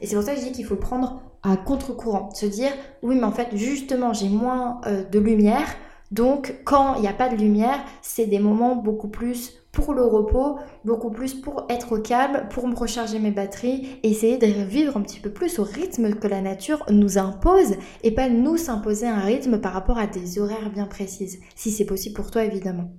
Et 0.02 0.06
c'est 0.06 0.14
pour 0.14 0.22
ça 0.22 0.34
que 0.34 0.40
je 0.40 0.44
dis 0.44 0.52
qu'il 0.52 0.66
faut 0.66 0.76
prendre 0.76 1.22
à 1.42 1.56
contre-courant, 1.56 2.34
se 2.34 2.44
dire 2.44 2.70
oui 3.02 3.14
mais 3.14 3.24
en 3.24 3.32
fait 3.32 3.48
justement 3.54 4.12
j'ai 4.12 4.28
moins 4.28 4.80
euh, 4.86 5.04
de 5.04 5.18
lumière, 5.18 5.68
donc 6.10 6.54
quand 6.64 6.96
il 6.96 7.02
n'y 7.02 7.08
a 7.08 7.12
pas 7.12 7.28
de 7.28 7.36
lumière, 7.36 7.78
c'est 8.02 8.26
des 8.26 8.38
moments 8.38 8.76
beaucoup 8.76 9.08
plus 9.08 9.54
pour 9.78 9.94
le 9.94 10.02
repos, 10.02 10.58
beaucoup 10.84 11.10
plus 11.10 11.34
pour 11.34 11.64
être 11.68 11.92
au 11.92 12.00
calme, 12.00 12.48
pour 12.50 12.66
me 12.66 12.74
recharger 12.74 13.20
mes 13.20 13.30
batteries, 13.30 14.00
essayer 14.02 14.36
de 14.36 14.46
vivre 14.46 14.96
un 14.96 15.02
petit 15.02 15.20
peu 15.20 15.30
plus 15.30 15.60
au 15.60 15.62
rythme 15.62 16.14
que 16.14 16.26
la 16.26 16.40
nature 16.40 16.84
nous 16.90 17.16
impose 17.16 17.76
et 18.02 18.10
pas 18.10 18.28
nous 18.28 18.56
s'imposer 18.56 19.06
un 19.06 19.20
rythme 19.20 19.60
par 19.60 19.72
rapport 19.72 19.96
à 19.96 20.08
des 20.08 20.40
horaires 20.40 20.70
bien 20.70 20.86
précises, 20.86 21.38
si 21.54 21.70
c'est 21.70 21.86
possible 21.86 22.16
pour 22.16 22.32
toi 22.32 22.42
évidemment. 22.42 22.90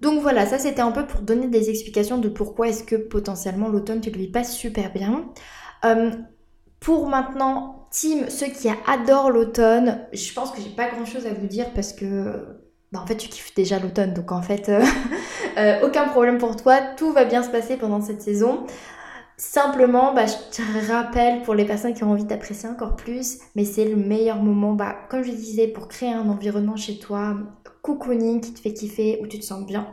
Donc 0.00 0.22
voilà, 0.22 0.46
ça 0.46 0.58
c'était 0.58 0.80
un 0.80 0.92
peu 0.92 1.06
pour 1.06 1.20
donner 1.20 1.48
des 1.48 1.68
explications 1.68 2.16
de 2.16 2.30
pourquoi 2.30 2.68
est-ce 2.68 2.82
que 2.82 2.96
potentiellement 2.96 3.68
l'automne 3.68 4.00
tu 4.00 4.10
le 4.10 4.18
vis 4.18 4.30
pas 4.30 4.44
super 4.44 4.94
bien. 4.94 5.28
Euh, 5.84 6.10
pour 6.80 7.06
maintenant, 7.06 7.86
team, 7.90 8.30
ceux 8.30 8.46
qui 8.46 8.68
adorent 8.86 9.30
l'automne, 9.30 10.06
je 10.14 10.32
pense 10.32 10.52
que 10.52 10.62
j'ai 10.62 10.74
pas 10.74 10.88
grand 10.88 11.04
chose 11.04 11.26
à 11.26 11.34
vous 11.34 11.46
dire 11.46 11.72
parce 11.74 11.92
que 11.92 12.63
bah, 12.94 13.00
en 13.02 13.06
fait 13.06 13.16
tu 13.16 13.28
kiffes 13.28 13.54
déjà 13.54 13.78
l'automne 13.80 14.14
donc 14.14 14.30
en 14.32 14.40
fait 14.40 14.68
euh, 14.68 14.80
euh, 15.58 15.84
aucun 15.84 16.08
problème 16.08 16.38
pour 16.38 16.56
toi, 16.56 16.78
tout 16.96 17.12
va 17.12 17.24
bien 17.24 17.42
se 17.42 17.50
passer 17.50 17.76
pendant 17.76 18.00
cette 18.00 18.22
saison. 18.22 18.64
Simplement, 19.36 20.14
bah, 20.14 20.26
je 20.26 20.56
te 20.56 20.92
rappelle 20.92 21.42
pour 21.42 21.54
les 21.54 21.64
personnes 21.64 21.92
qui 21.92 22.04
ont 22.04 22.12
envie 22.12 22.24
d'apprécier 22.24 22.68
encore 22.68 22.94
plus, 22.94 23.38
mais 23.56 23.64
c'est 23.64 23.84
le 23.84 23.96
meilleur 23.96 24.36
moment, 24.36 24.74
bah, 24.74 24.94
comme 25.10 25.24
je 25.24 25.32
disais, 25.32 25.66
pour 25.66 25.88
créer 25.88 26.12
un 26.12 26.28
environnement 26.28 26.76
chez 26.76 27.00
toi, 27.00 27.36
cocooning 27.82 28.40
qui 28.40 28.54
te 28.54 28.60
fait 28.60 28.72
kiffer, 28.72 29.18
où 29.22 29.26
tu 29.26 29.40
te 29.40 29.44
sens 29.44 29.66
bien, 29.66 29.88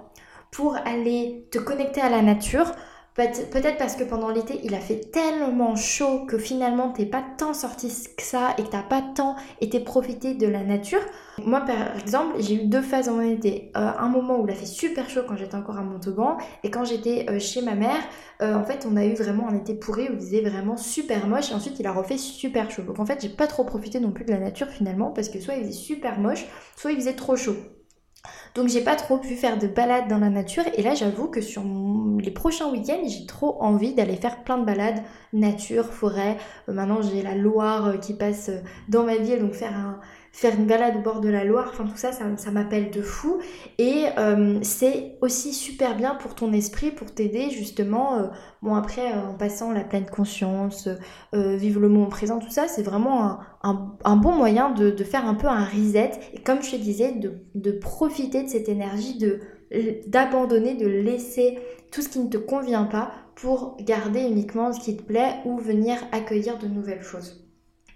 pour 0.51 0.75
aller 0.75 1.47
te 1.51 1.57
connecter 1.57 2.01
à 2.01 2.09
la 2.09 2.21
nature, 2.21 2.71
Peut-être 3.13 3.77
parce 3.77 3.97
que 3.97 4.05
pendant 4.05 4.29
l'été, 4.29 4.61
il 4.63 4.73
a 4.73 4.79
fait 4.79 5.11
tellement 5.11 5.75
chaud 5.75 6.25
que 6.25 6.37
finalement, 6.37 6.91
t'es 6.91 7.05
pas 7.05 7.21
tant 7.37 7.53
sorti 7.53 7.89
que 8.15 8.23
ça 8.23 8.55
et 8.57 8.63
que 8.63 8.69
t'as 8.69 8.83
pas 8.83 9.01
tant 9.01 9.35
été 9.59 9.81
profité 9.81 10.33
de 10.33 10.47
la 10.47 10.63
nature. 10.63 11.01
Moi, 11.43 11.59
par 11.59 11.99
exemple, 11.99 12.35
j'ai 12.39 12.55
eu 12.55 12.67
deux 12.67 12.81
phases 12.81 13.09
en 13.09 13.19
été. 13.19 13.69
Euh, 13.75 13.91
un 13.99 14.07
moment 14.07 14.39
où 14.39 14.47
il 14.47 14.51
a 14.51 14.55
fait 14.55 14.65
super 14.65 15.09
chaud 15.09 15.23
quand 15.27 15.35
j'étais 15.35 15.55
encore 15.55 15.77
à 15.77 15.81
Montauban 15.81 16.37
et 16.63 16.71
quand 16.71 16.85
j'étais 16.85 17.25
euh, 17.29 17.37
chez 17.37 17.61
ma 17.61 17.75
mère, 17.75 18.01
euh, 18.41 18.55
en 18.55 18.63
fait, 18.63 18.87
on 18.89 18.95
a 18.95 19.03
eu 19.03 19.13
vraiment 19.13 19.49
un 19.49 19.57
été 19.57 19.73
pourri 19.73 20.07
où 20.07 20.13
il 20.13 20.19
faisait 20.19 20.41
vraiment 20.41 20.77
super 20.77 21.27
moche 21.27 21.51
et 21.51 21.53
ensuite 21.53 21.81
il 21.81 21.87
a 21.87 21.91
refait 21.91 22.17
super 22.17 22.71
chaud. 22.71 22.83
Donc 22.83 22.99
en 22.99 23.05
fait, 23.05 23.19
j'ai 23.21 23.29
pas 23.29 23.47
trop 23.47 23.65
profité 23.65 23.99
non 23.99 24.11
plus 24.11 24.23
de 24.23 24.31
la 24.31 24.39
nature 24.39 24.67
finalement 24.67 25.11
parce 25.11 25.27
que 25.27 25.41
soit 25.41 25.55
il 25.55 25.63
faisait 25.63 25.73
super 25.73 26.17
moche, 26.17 26.45
soit 26.77 26.93
il 26.93 26.97
faisait 26.97 27.15
trop 27.15 27.35
chaud. 27.35 27.57
Donc 28.55 28.67
j'ai 28.67 28.81
pas 28.81 28.95
trop 28.95 29.17
pu 29.17 29.35
faire 29.35 29.57
de 29.57 29.67
balades 29.67 30.09
dans 30.09 30.17
la 30.17 30.29
nature 30.29 30.63
et 30.75 30.81
là 30.81 30.93
j'avoue 30.93 31.27
que 31.27 31.39
sur 31.39 31.63
les 32.19 32.31
prochains 32.31 32.69
week-ends 32.69 33.07
j'ai 33.07 33.25
trop 33.25 33.61
envie 33.61 33.93
d'aller 33.93 34.17
faire 34.17 34.43
plein 34.43 34.57
de 34.57 34.65
balades 34.65 35.01
nature, 35.33 35.85
forêt. 35.85 36.37
Euh, 36.67 36.73
maintenant 36.73 37.01
j'ai 37.01 37.21
la 37.21 37.35
Loire 37.35 37.87
euh, 37.87 37.97
qui 37.97 38.13
passe 38.13 38.49
euh, 38.49 38.59
dans 38.89 39.03
ma 39.03 39.17
ville 39.17 39.39
donc 39.39 39.53
faire 39.53 39.75
un, 39.75 39.99
faire 40.33 40.53
une 40.55 40.65
balade 40.65 40.97
au 40.97 41.01
bord 41.01 41.21
de 41.21 41.29
la 41.29 41.43
Loire, 41.43 41.69
enfin 41.71 41.85
tout 41.85 41.97
ça, 41.97 42.11
ça, 42.11 42.51
m'appelle 42.51 42.89
de 42.91 43.01
fou. 43.01 43.39
Et 43.77 44.05
c'est 44.61 45.17
aussi 45.19 45.53
super 45.53 45.97
bien 45.97 46.15
pour 46.15 46.35
ton 46.35 46.53
esprit, 46.53 46.89
pour 46.89 47.13
t'aider 47.13 47.49
justement. 47.49 48.31
Bon 48.61 48.75
après, 48.75 49.11
en 49.11 49.33
passant 49.33 49.73
la 49.73 49.83
pleine 49.83 50.05
conscience, 50.05 50.87
vivre 51.33 51.81
le 51.81 51.89
moment 51.89 52.07
présent, 52.07 52.39
tout 52.39 52.49
ça, 52.49 52.69
c'est 52.69 52.81
vraiment 52.81 53.39
un, 53.63 54.15
bon 54.15 54.31
moyen 54.31 54.71
de, 54.71 55.03
faire 55.03 55.27
un 55.27 55.33
peu 55.33 55.47
un 55.47 55.65
reset. 55.65 56.11
Et 56.33 56.39
comme 56.39 56.61
je 56.61 56.71
te 56.71 56.75
disais, 56.77 57.11
de, 57.11 57.33
de 57.55 57.71
profiter 57.71 58.40
de 58.43 58.49
cette 58.49 58.69
énergie, 58.69 59.17
d'abandonner, 60.07 60.75
de 60.75 60.87
laisser 60.87 61.59
tout 61.91 62.01
ce 62.01 62.09
qui 62.09 62.19
ne 62.19 62.29
te 62.29 62.37
convient 62.37 62.85
pas 62.85 63.11
pour 63.35 63.77
garder 63.79 64.21
uniquement 64.21 64.71
ce 64.73 64.79
qui 64.79 64.95
te 64.95 65.03
plaît 65.03 65.35
ou 65.45 65.57
venir 65.57 65.97
accueillir 66.11 66.57
de 66.57 66.67
nouvelles 66.67 67.03
choses. 67.03 67.45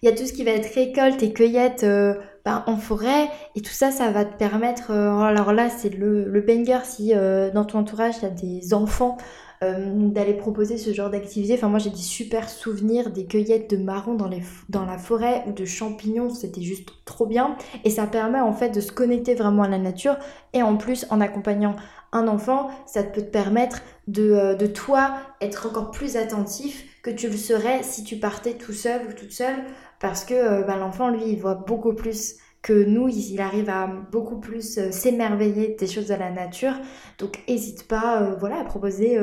Il 0.02 0.10
y 0.10 0.12
a 0.12 0.16
tout 0.16 0.26
ce 0.26 0.34
qui 0.34 0.44
va 0.44 0.52
être 0.52 0.74
récolte 0.76 1.24
et 1.24 1.34
cueillette 1.34 1.84
euh, 1.84 2.16
ben, 2.44 2.64
en 2.68 2.78
forêt. 2.78 3.28
Et 3.56 3.62
tout 3.62 3.72
ça, 3.72 3.92
ça 3.92 4.12
va 4.12 4.24
te 4.26 4.38
permettre... 4.38 4.92
Euh, 4.92 5.18
alors 5.20 5.52
là, 5.52 5.70
c'est 5.70 5.90
le, 5.90 6.26
le 6.26 6.42
banger 6.42 6.80
si 6.84 7.14
euh, 7.16 7.50
dans 7.52 7.66
ton 7.66 7.80
entourage, 7.80 8.20
tu 8.20 8.26
as 8.26 8.30
des 8.30 8.74
enfants 8.74 9.18
d'aller 9.62 10.34
proposer 10.34 10.78
ce 10.78 10.94
genre 10.94 11.10
d'activité. 11.10 11.54
Enfin, 11.56 11.70
moi, 11.70 11.80
j'ai 11.80 11.90
des 11.90 11.96
super 11.98 12.50
souvenirs 12.50 13.12
des 13.12 13.26
cueillettes 13.26 13.70
de 13.70 13.78
marrons 13.78 14.16
dans, 14.16 14.28
les, 14.28 14.42
dans 14.70 14.86
la 14.86 14.98
forêt 14.98 15.44
ou 15.48 15.52
de 15.52 15.66
champignons. 15.66 16.30
C'était 16.30 16.62
juste 16.62 16.90
trop 17.06 17.26
bien. 17.26 17.56
Et 17.84 17.90
ça 17.90 18.06
permet 18.08 18.40
en 18.40 18.54
fait 18.54 18.70
de 18.70 18.82
se 18.82 18.92
connecter 18.92 19.34
vraiment 19.36 19.64
à 19.64 19.68
la 19.68 19.80
nature. 19.80 20.18
Et 20.54 20.62
en 20.62 20.78
plus, 20.78 21.06
en 21.10 21.22
accompagnant 21.22 21.76
un 22.12 22.28
enfant, 22.28 22.70
ça 22.86 23.04
peut 23.04 23.22
te 23.22 23.32
permettre 23.32 23.82
de, 24.08 24.56
de 24.56 24.68
toi 24.68 25.16
être 25.42 25.68
encore 25.68 25.92
plus 25.92 26.16
attentif 26.16 26.86
que 27.02 27.10
tu 27.10 27.28
le 27.28 27.38
serais 27.38 27.84
si 27.84 28.04
tu 28.04 28.18
partais 28.18 28.54
tout 28.54 28.74
seul 28.74 29.02
ou 29.10 29.14
toute 29.14 29.32
seule 29.32 29.56
parce 30.00 30.26
que 30.26 30.34
euh, 30.34 30.62
bah, 30.64 30.78
l'enfant, 30.78 31.10
lui, 31.10 31.24
il 31.28 31.40
voit 31.40 31.56
beaucoup 31.56 31.94
plus 31.94 32.36
que 32.66 32.74
nous, 32.84 33.08
il 33.08 33.40
arrive 33.40 33.70
à 33.70 33.86
beaucoup 34.12 34.40
plus 34.40 34.80
euh, 34.80 34.90
s'émerveiller 34.90 35.76
des 35.80 35.86
choses 35.86 36.08
de 36.08 36.16
la 36.16 36.32
nature. 36.32 36.74
Donc, 37.20 37.40
n'hésite 37.48 37.88
pas 37.88 38.24
euh, 38.24 38.36
voilà, 38.40 38.60
à 38.60 38.64
proposer 38.64 39.20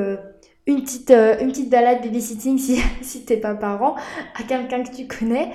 une, 0.65 0.81
petite, 0.81 1.11
une 1.11 1.49
petite 1.49 1.69
balade 1.69 2.01
babysitting 2.01 2.57
si, 2.57 2.81
si 3.01 3.25
t'es 3.25 3.35
pas 3.35 3.53
parent 3.53 3.95
à 4.39 4.43
quelqu'un 4.43 4.83
que 4.83 4.95
tu 4.95 5.07
connais, 5.07 5.51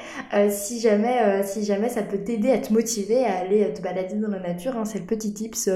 si, 0.50 0.80
jamais, 0.80 1.42
si 1.44 1.64
jamais 1.64 1.88
ça 1.88 2.02
peut 2.02 2.18
t'aider 2.18 2.50
à 2.50 2.58
te 2.58 2.74
motiver 2.74 3.24
à 3.24 3.38
aller 3.38 3.72
te 3.72 3.80
balader 3.80 4.16
dans 4.16 4.28
la 4.28 4.40
nature. 4.40 4.76
Hein. 4.76 4.84
c'est 4.84 4.98
le 4.98 5.06
petit 5.06 5.32
tips 5.32 5.70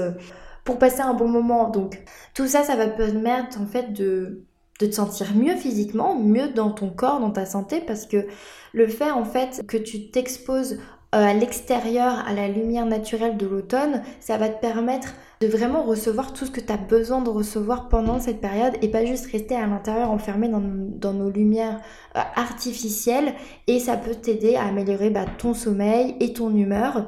pour 0.63 0.77
passer 0.77 1.01
un 1.01 1.15
bon 1.15 1.27
moment. 1.27 1.71
Donc, 1.71 1.99
tout 2.35 2.45
ça, 2.45 2.61
ça 2.61 2.75
va 2.75 2.87
permettre 2.87 3.59
en 3.59 3.65
fait 3.65 3.91
de 3.91 4.43
de 4.79 4.87
te 4.87 4.95
sentir 4.95 5.35
mieux 5.35 5.55
physiquement, 5.55 6.15
mieux 6.15 6.49
dans 6.49 6.71
ton 6.71 6.89
corps, 6.89 7.19
dans 7.19 7.31
ta 7.31 7.45
santé, 7.45 7.81
parce 7.81 8.05
que 8.05 8.25
le 8.73 8.87
fait 8.87 9.11
en 9.11 9.23
fait 9.23 9.63
que 9.67 9.77
tu 9.77 10.09
t'exposes 10.09 10.73
euh, 10.73 10.77
à 11.13 11.33
l'extérieur, 11.33 12.23
à 12.27 12.33
la 12.33 12.47
lumière 12.47 12.85
naturelle 12.85 13.37
de 13.37 13.45
l'automne, 13.45 14.01
ça 14.19 14.37
va 14.37 14.49
te 14.49 14.59
permettre 14.59 15.13
de 15.41 15.47
vraiment 15.47 15.83
recevoir 15.83 16.33
tout 16.33 16.45
ce 16.45 16.51
que 16.51 16.61
tu 16.61 16.71
as 16.71 16.77
besoin 16.77 17.21
de 17.21 17.29
recevoir 17.29 17.89
pendant 17.89 18.19
cette 18.19 18.41
période 18.41 18.73
et 18.81 18.87
pas 18.87 19.05
juste 19.05 19.31
rester 19.31 19.55
à 19.55 19.67
l'intérieur 19.67 20.11
enfermé 20.11 20.47
dans, 20.47 21.13
nos 21.13 21.29
lumières 21.29 21.81
euh, 22.15 22.21
artificielles 22.35 23.33
et 23.67 23.79
ça 23.79 23.97
peut 23.97 24.15
t'aider 24.15 24.55
à 24.55 24.65
améliorer 24.65 25.09
bah, 25.09 25.25
ton 25.37 25.53
sommeil 25.53 26.15
et 26.19 26.33
ton 26.33 26.55
humeur. 26.55 27.07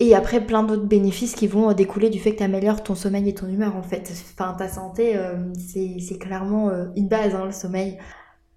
Et 0.00 0.14
après, 0.14 0.40
plein 0.40 0.62
d'autres 0.62 0.86
bénéfices 0.86 1.34
qui 1.34 1.48
vont 1.48 1.72
découler 1.72 2.08
du 2.08 2.20
fait 2.20 2.32
que 2.32 2.38
tu 2.38 2.44
améliores 2.44 2.82
ton 2.84 2.94
sommeil 2.94 3.28
et 3.28 3.34
ton 3.34 3.48
humeur, 3.48 3.74
en 3.76 3.82
fait. 3.82 4.12
Enfin, 4.32 4.54
ta 4.56 4.68
santé, 4.68 5.16
euh, 5.16 5.34
c'est 5.56 6.18
clairement 6.18 6.68
euh, 6.68 6.84
une 6.94 7.08
base, 7.08 7.34
hein, 7.34 7.44
le 7.44 7.52
sommeil. 7.52 7.98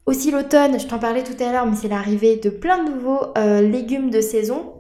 Aussi 0.05 0.29
l'automne, 0.29 0.79
je 0.79 0.85
t'en 0.85 0.99
parlais 0.99 1.23
tout 1.23 1.41
à 1.43 1.51
l'heure, 1.51 1.65
mais 1.65 1.75
c'est 1.75 1.87
l'arrivée 1.87 2.35
de 2.37 2.49
plein 2.49 2.83
de 2.83 2.91
nouveaux 2.91 3.21
euh, 3.37 3.61
légumes 3.61 4.11
de 4.11 4.21
saison. 4.21 4.73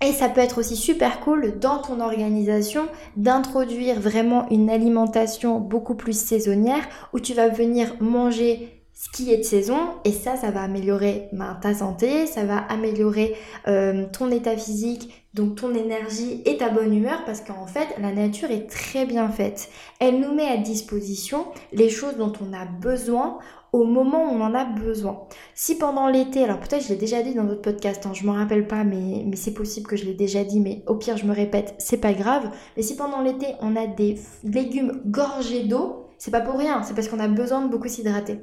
Et 0.00 0.12
ça 0.12 0.28
peut 0.28 0.40
être 0.40 0.58
aussi 0.58 0.76
super 0.76 1.20
cool 1.20 1.58
dans 1.58 1.78
ton 1.78 2.00
organisation 2.00 2.86
d'introduire 3.16 4.00
vraiment 4.00 4.48
une 4.50 4.70
alimentation 4.70 5.58
beaucoup 5.58 5.96
plus 5.96 6.18
saisonnière 6.18 6.88
où 7.12 7.18
tu 7.18 7.34
vas 7.34 7.48
venir 7.48 7.96
manger 8.00 8.78
ce 8.98 9.08
qui 9.10 9.32
est 9.32 9.38
de 9.38 9.42
saison 9.44 9.78
et 10.04 10.10
ça, 10.10 10.36
ça 10.36 10.50
va 10.50 10.62
améliorer 10.62 11.28
ben, 11.32 11.56
ta 11.62 11.72
santé, 11.72 12.26
ça 12.26 12.44
va 12.44 12.58
améliorer 12.58 13.36
euh, 13.68 14.06
ton 14.12 14.28
état 14.32 14.56
physique, 14.56 15.28
donc 15.34 15.54
ton 15.54 15.72
énergie 15.72 16.42
et 16.46 16.56
ta 16.56 16.68
bonne 16.68 16.92
humeur 16.92 17.24
parce 17.24 17.40
qu'en 17.40 17.66
fait, 17.66 17.86
la 18.00 18.10
nature 18.10 18.50
est 18.50 18.68
très 18.68 19.06
bien 19.06 19.28
faite. 19.28 19.68
Elle 20.00 20.18
nous 20.18 20.34
met 20.34 20.48
à 20.48 20.56
disposition 20.56 21.46
les 21.72 21.90
choses 21.90 22.16
dont 22.16 22.32
on 22.40 22.52
a 22.52 22.64
besoin 22.64 23.38
au 23.72 23.84
moment 23.84 24.24
où 24.24 24.36
on 24.36 24.40
en 24.40 24.54
a 24.54 24.64
besoin. 24.64 25.26
Si 25.54 25.76
pendant 25.76 26.08
l'été, 26.08 26.44
alors 26.44 26.60
peut-être 26.60 26.84
je 26.84 26.88
l'ai 26.88 26.96
déjà 26.96 27.22
dit 27.22 27.34
dans 27.34 27.44
d'autres 27.44 27.62
podcasts, 27.62 28.06
hein, 28.06 28.12
je 28.14 28.24
m'en 28.26 28.32
rappelle 28.32 28.66
pas, 28.66 28.84
mais, 28.84 29.24
mais 29.26 29.36
c'est 29.36 29.54
possible 29.54 29.86
que 29.86 29.96
je 29.96 30.04
l'ai 30.04 30.14
déjà 30.14 30.44
dit, 30.44 30.60
mais 30.60 30.82
au 30.86 30.94
pire 30.94 31.16
je 31.16 31.26
me 31.26 31.34
répète, 31.34 31.74
c'est 31.78 31.98
pas 31.98 32.12
grave. 32.12 32.50
Mais 32.76 32.82
si 32.82 32.96
pendant 32.96 33.20
l'été 33.20 33.54
on 33.60 33.76
a 33.76 33.86
des 33.86 34.16
légumes 34.44 35.00
gorgés 35.06 35.64
d'eau, 35.64 36.06
c'est 36.18 36.30
pas 36.30 36.40
pour 36.40 36.58
rien, 36.58 36.82
c'est 36.82 36.94
parce 36.94 37.08
qu'on 37.08 37.20
a 37.20 37.28
besoin 37.28 37.62
de 37.62 37.68
beaucoup 37.68 37.88
s'hydrater. 37.88 38.40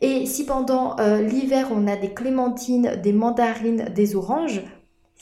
Et 0.00 0.24
si 0.26 0.46
pendant 0.46 0.98
euh, 1.00 1.20
l'hiver 1.20 1.68
on 1.74 1.86
a 1.86 1.96
des 1.96 2.14
clémentines, 2.14 3.00
des 3.02 3.12
mandarines, 3.12 3.90
des 3.94 4.16
oranges, 4.16 4.62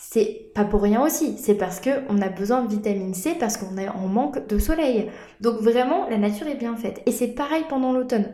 c'est 0.01 0.53
pas 0.55 0.65
pour 0.65 0.83
rien 0.83 1.05
aussi, 1.05 1.37
c'est 1.39 1.57
parce 1.57 1.81
qu'on 1.81 2.23
a 2.23 2.29
besoin 2.29 2.63
de 2.63 2.69
vitamine 2.69 3.15
C 3.15 3.35
parce 3.39 3.57
qu'on 3.57 3.77
est 3.77 3.89
en 3.89 4.07
manque 4.07 4.47
de 4.47 4.59
soleil. 4.59 5.11
Donc 5.41 5.57
vraiment, 5.57 6.09
la 6.09 6.19
nature 6.19 6.47
est 6.47 6.55
bien 6.55 6.77
faite. 6.77 7.03
Et 7.07 7.11
c'est 7.11 7.29
pareil 7.29 7.65
pendant 7.69 7.93
l'automne. 7.93 8.33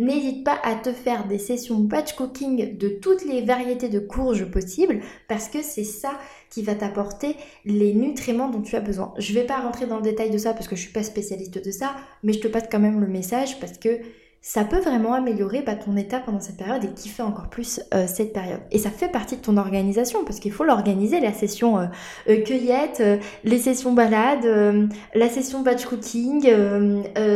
N'hésite 0.00 0.44
pas 0.44 0.58
à 0.64 0.76
te 0.76 0.94
faire 0.94 1.26
des 1.26 1.36
sessions 1.36 1.78
batch 1.78 2.14
cooking 2.14 2.78
de 2.78 2.88
toutes 2.88 3.22
les 3.26 3.42
variétés 3.42 3.90
de 3.90 3.98
courges 3.98 4.50
possibles 4.50 5.00
parce 5.28 5.50
que 5.50 5.62
c'est 5.62 5.84
ça 5.84 6.12
qui 6.48 6.62
va 6.62 6.74
t'apporter 6.74 7.36
les 7.66 7.92
nutriments 7.92 8.48
dont 8.48 8.62
tu 8.62 8.76
as 8.76 8.80
besoin. 8.80 9.12
Je 9.18 9.34
ne 9.34 9.38
vais 9.38 9.46
pas 9.46 9.60
rentrer 9.60 9.84
dans 9.84 9.96
le 9.96 10.02
détail 10.02 10.30
de 10.30 10.38
ça 10.38 10.54
parce 10.54 10.68
que 10.68 10.74
je 10.74 10.80
ne 10.80 10.84
suis 10.84 10.94
pas 10.94 11.02
spécialiste 11.02 11.62
de 11.62 11.70
ça, 11.70 11.94
mais 12.22 12.32
je 12.32 12.40
te 12.40 12.48
passe 12.48 12.64
quand 12.72 12.78
même 12.78 12.98
le 12.98 13.08
message 13.08 13.60
parce 13.60 13.76
que 13.76 14.00
ça 14.42 14.64
peut 14.64 14.80
vraiment 14.80 15.12
améliorer 15.12 15.60
bah, 15.60 15.74
ton 15.74 15.96
état 15.96 16.18
pendant 16.18 16.40
cette 16.40 16.56
période 16.56 16.82
et 16.82 16.88
kiffer 16.88 17.22
encore 17.22 17.50
plus 17.50 17.80
euh, 17.92 18.06
cette 18.06 18.32
période. 18.32 18.60
Et 18.70 18.78
ça 18.78 18.90
fait 18.90 19.08
partie 19.08 19.36
de 19.36 19.42
ton 19.42 19.58
organisation 19.58 20.24
parce 20.24 20.40
qu'il 20.40 20.52
faut 20.52 20.64
l'organiser, 20.64 21.20
la 21.20 21.34
session 21.34 21.78
euh, 21.78 21.86
euh, 22.28 22.42
cueillette, 22.42 23.02
les 23.44 23.58
sessions 23.58 23.92
balade, 23.92 24.90
la 25.14 25.28
session 25.28 25.60
batch 25.60 25.84
cooking, 25.84 26.42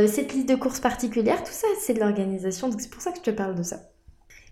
cette 0.06 0.32
liste 0.32 0.48
de 0.48 0.54
courses 0.54 0.80
particulières, 0.80 1.42
tout 1.42 1.52
ça 1.52 1.66
c'est 1.80 1.94
de 1.94 2.00
l'organisation, 2.00 2.68
donc 2.68 2.80
c'est 2.80 2.90
pour 2.90 3.02
ça 3.02 3.10
que 3.10 3.18
je 3.18 3.22
te 3.22 3.30
parle 3.30 3.54
de 3.54 3.62
ça. 3.62 3.80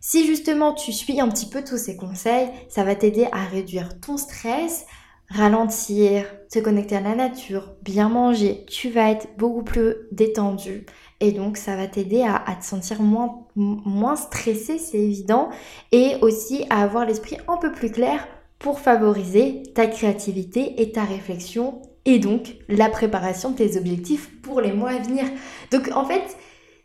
Si 0.01 0.27
justement 0.27 0.75
tu 0.75 0.93
suis 0.93 1.21
un 1.21 1.29
petit 1.29 1.47
peu 1.47 1.63
tous 1.65 1.79
ces 1.79 1.97
conseils, 1.97 2.49
ça 2.69 2.85
va 2.85 2.95
t'aider 2.95 3.29
à 3.33 3.45
réduire 3.45 4.01
ton 4.01 4.17
stress, 4.17 4.85
ralentir, 5.29 6.25
te 6.51 6.59
connecter 6.59 6.97
à 6.97 7.01
la 7.01 7.15
nature, 7.15 7.75
bien 7.83 8.09
manger, 8.09 8.67
tu 8.69 8.91
vas 8.91 9.11
être 9.11 9.29
beaucoup 9.39 9.63
plus 9.63 9.95
détendu 10.11 10.87
et 11.23 11.31
donc, 11.31 11.57
ça 11.57 11.77
va 11.77 11.87
t'aider 11.87 12.25
à, 12.25 12.53
te 12.57 12.65
sentir 12.65 13.01
moins, 13.01 13.47
moins 13.55 14.17
stressé, 14.17 14.79
c'est 14.79 14.99
évident, 14.99 15.51
et 15.93 16.17
aussi 16.21 16.67
à 16.69 16.83
avoir 16.83 17.07
l'esprit 17.07 17.37
un 17.47 17.59
peu 17.59 17.71
plus 17.71 17.93
clair 17.93 18.27
pour 18.59 18.81
favoriser 18.81 19.63
ta 19.73 19.87
créativité 19.87 20.83
et 20.83 20.91
ta 20.91 21.05
réflexion, 21.05 21.81
et 22.07 22.19
donc 22.19 22.57
la 22.69 22.89
préparation 22.89 23.53
de 23.53 23.57
tes 23.59 23.77
objectifs 23.79 24.43
pour 24.43 24.61
les 24.61 24.73
mois 24.73 24.91
à 24.91 24.99
venir. 24.99 25.25
Donc, 25.71 25.93
en 25.95 26.05
fait, 26.05 26.37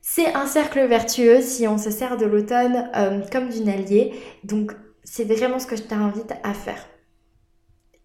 c'est 0.02 0.36
un 0.36 0.45
cercle 0.45 0.86
vertueux 0.86 1.41
si 1.41 1.67
on 1.67 1.80
se 1.80 1.89
sert 1.89 2.15
de 2.15 2.28
l'automne 2.28 2.91
euh, 2.95 3.21
comme 3.32 3.50
d'une 3.50 3.69
alliée. 3.69 4.13
Donc, 4.43 4.71
c'est 5.04 5.23
vraiment 5.23 5.58
ce 5.58 5.65
que 5.65 5.76
je 5.76 5.82
t'invite 5.82 6.34
à 6.43 6.54
faire. 6.54 6.86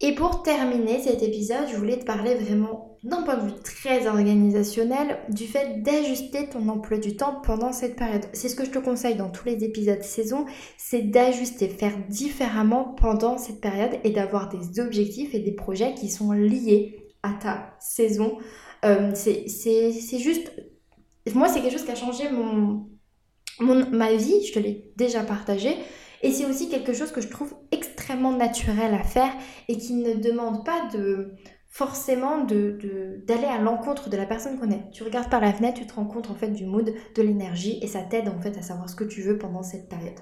Et 0.01 0.15
pour 0.15 0.43
terminer 0.43 1.03
cet 1.03 1.23
épisode, 1.23 1.69
je 1.71 1.77
voulais 1.77 1.99
te 1.99 2.07
parler 2.07 2.37
vraiment 2.37 2.92
d'un 3.03 3.23
point 3.23 3.37
de 3.37 3.49
vue 3.49 3.61
très 3.65 4.07
organisationnel 4.07 5.19
du 5.29 5.47
fait 5.47 5.83
d'ajuster 5.83 6.49
ton 6.49 6.69
emploi 6.69 6.99
du 6.99 7.17
temps 7.17 7.41
pendant 7.43 7.73
cette 7.73 7.97
période. 7.97 8.25
C'est 8.33 8.49
ce 8.49 8.55
que 8.55 8.65
je 8.65 8.71
te 8.71 8.79
conseille 8.79 9.17
dans 9.17 9.31
tous 9.31 9.47
les 9.47 9.65
épisodes 9.65 10.03
saison, 10.03 10.47
c'est 10.77 11.03
d'ajuster, 11.03 11.69
faire 11.69 11.97
différemment 12.09 12.95
pendant 12.95 13.39
cette 13.39 13.61
période 13.61 13.99
et 14.05 14.11
d'avoir 14.11 14.49
des 14.49 14.81
objectifs 14.81 15.35
et 15.35 15.41
des 15.41 15.53
projets 15.53 15.95
qui 15.95 16.09
sont 16.09 16.31
liés 16.33 17.09
à 17.25 17.33
ta 17.33 17.77
saison. 17.81 18.39
Euh, 18.85 19.13
c'est 19.15 20.19
juste... 20.19 20.53
Moi, 21.35 21.49
c'est 21.49 21.61
quelque 21.61 21.73
chose 21.73 21.85
qui 21.85 21.93
a 21.93 21.97
changé 21.97 22.31
mon, 22.31 22.89
mon, 23.61 23.89
ma 23.91 24.13
vie, 24.15 24.45
je 24.47 24.53
te 24.53 24.59
l'ai 24.59 24.93
déjà 24.97 25.23
partagé. 25.23 25.77
Et 26.23 26.31
c'est 26.31 26.47
aussi 26.47 26.69
quelque 26.69 26.93
chose 26.93 27.11
que 27.11 27.21
je 27.21 27.29
trouve 27.29 27.53
extrêmement 27.73 28.33
naturel 28.33 28.95
à 28.95 29.03
faire 29.03 29.33
et 29.69 29.77
qui 29.77 29.95
ne 29.95 30.15
demande 30.15 30.65
pas 30.65 30.89
de 30.93 31.33
forcément 31.73 32.45
de, 32.45 33.25
d'aller 33.27 33.47
à 33.47 33.59
l'encontre 33.59 34.11
de 34.11 34.17
la 34.19 34.27
personne 34.27 34.61
qu'on 34.61 34.71
est. 34.71 34.91
Tu 34.93 35.03
regardes 35.03 35.31
par 35.31 35.41
la 35.41 35.55
fenêtre, 35.55 35.81
tu 35.81 35.87
te 35.87 35.95
rends 35.95 36.05
compte 36.05 36.31
en 36.31 36.35
fait 36.35 36.51
du 36.51 36.67
mood, 36.67 36.93
de 37.15 37.23
l'énergie 37.23 37.79
et 37.81 37.87
ça 37.87 38.03
t'aide 38.03 38.29
en 38.29 38.39
fait 38.39 38.59
à 38.59 38.63
savoir 38.63 38.91
ce 38.91 38.95
que 38.95 39.05
tu 39.05 39.23
veux 39.23 39.39
pendant 39.39 39.63
cette 39.63 39.89
période. 39.89 40.21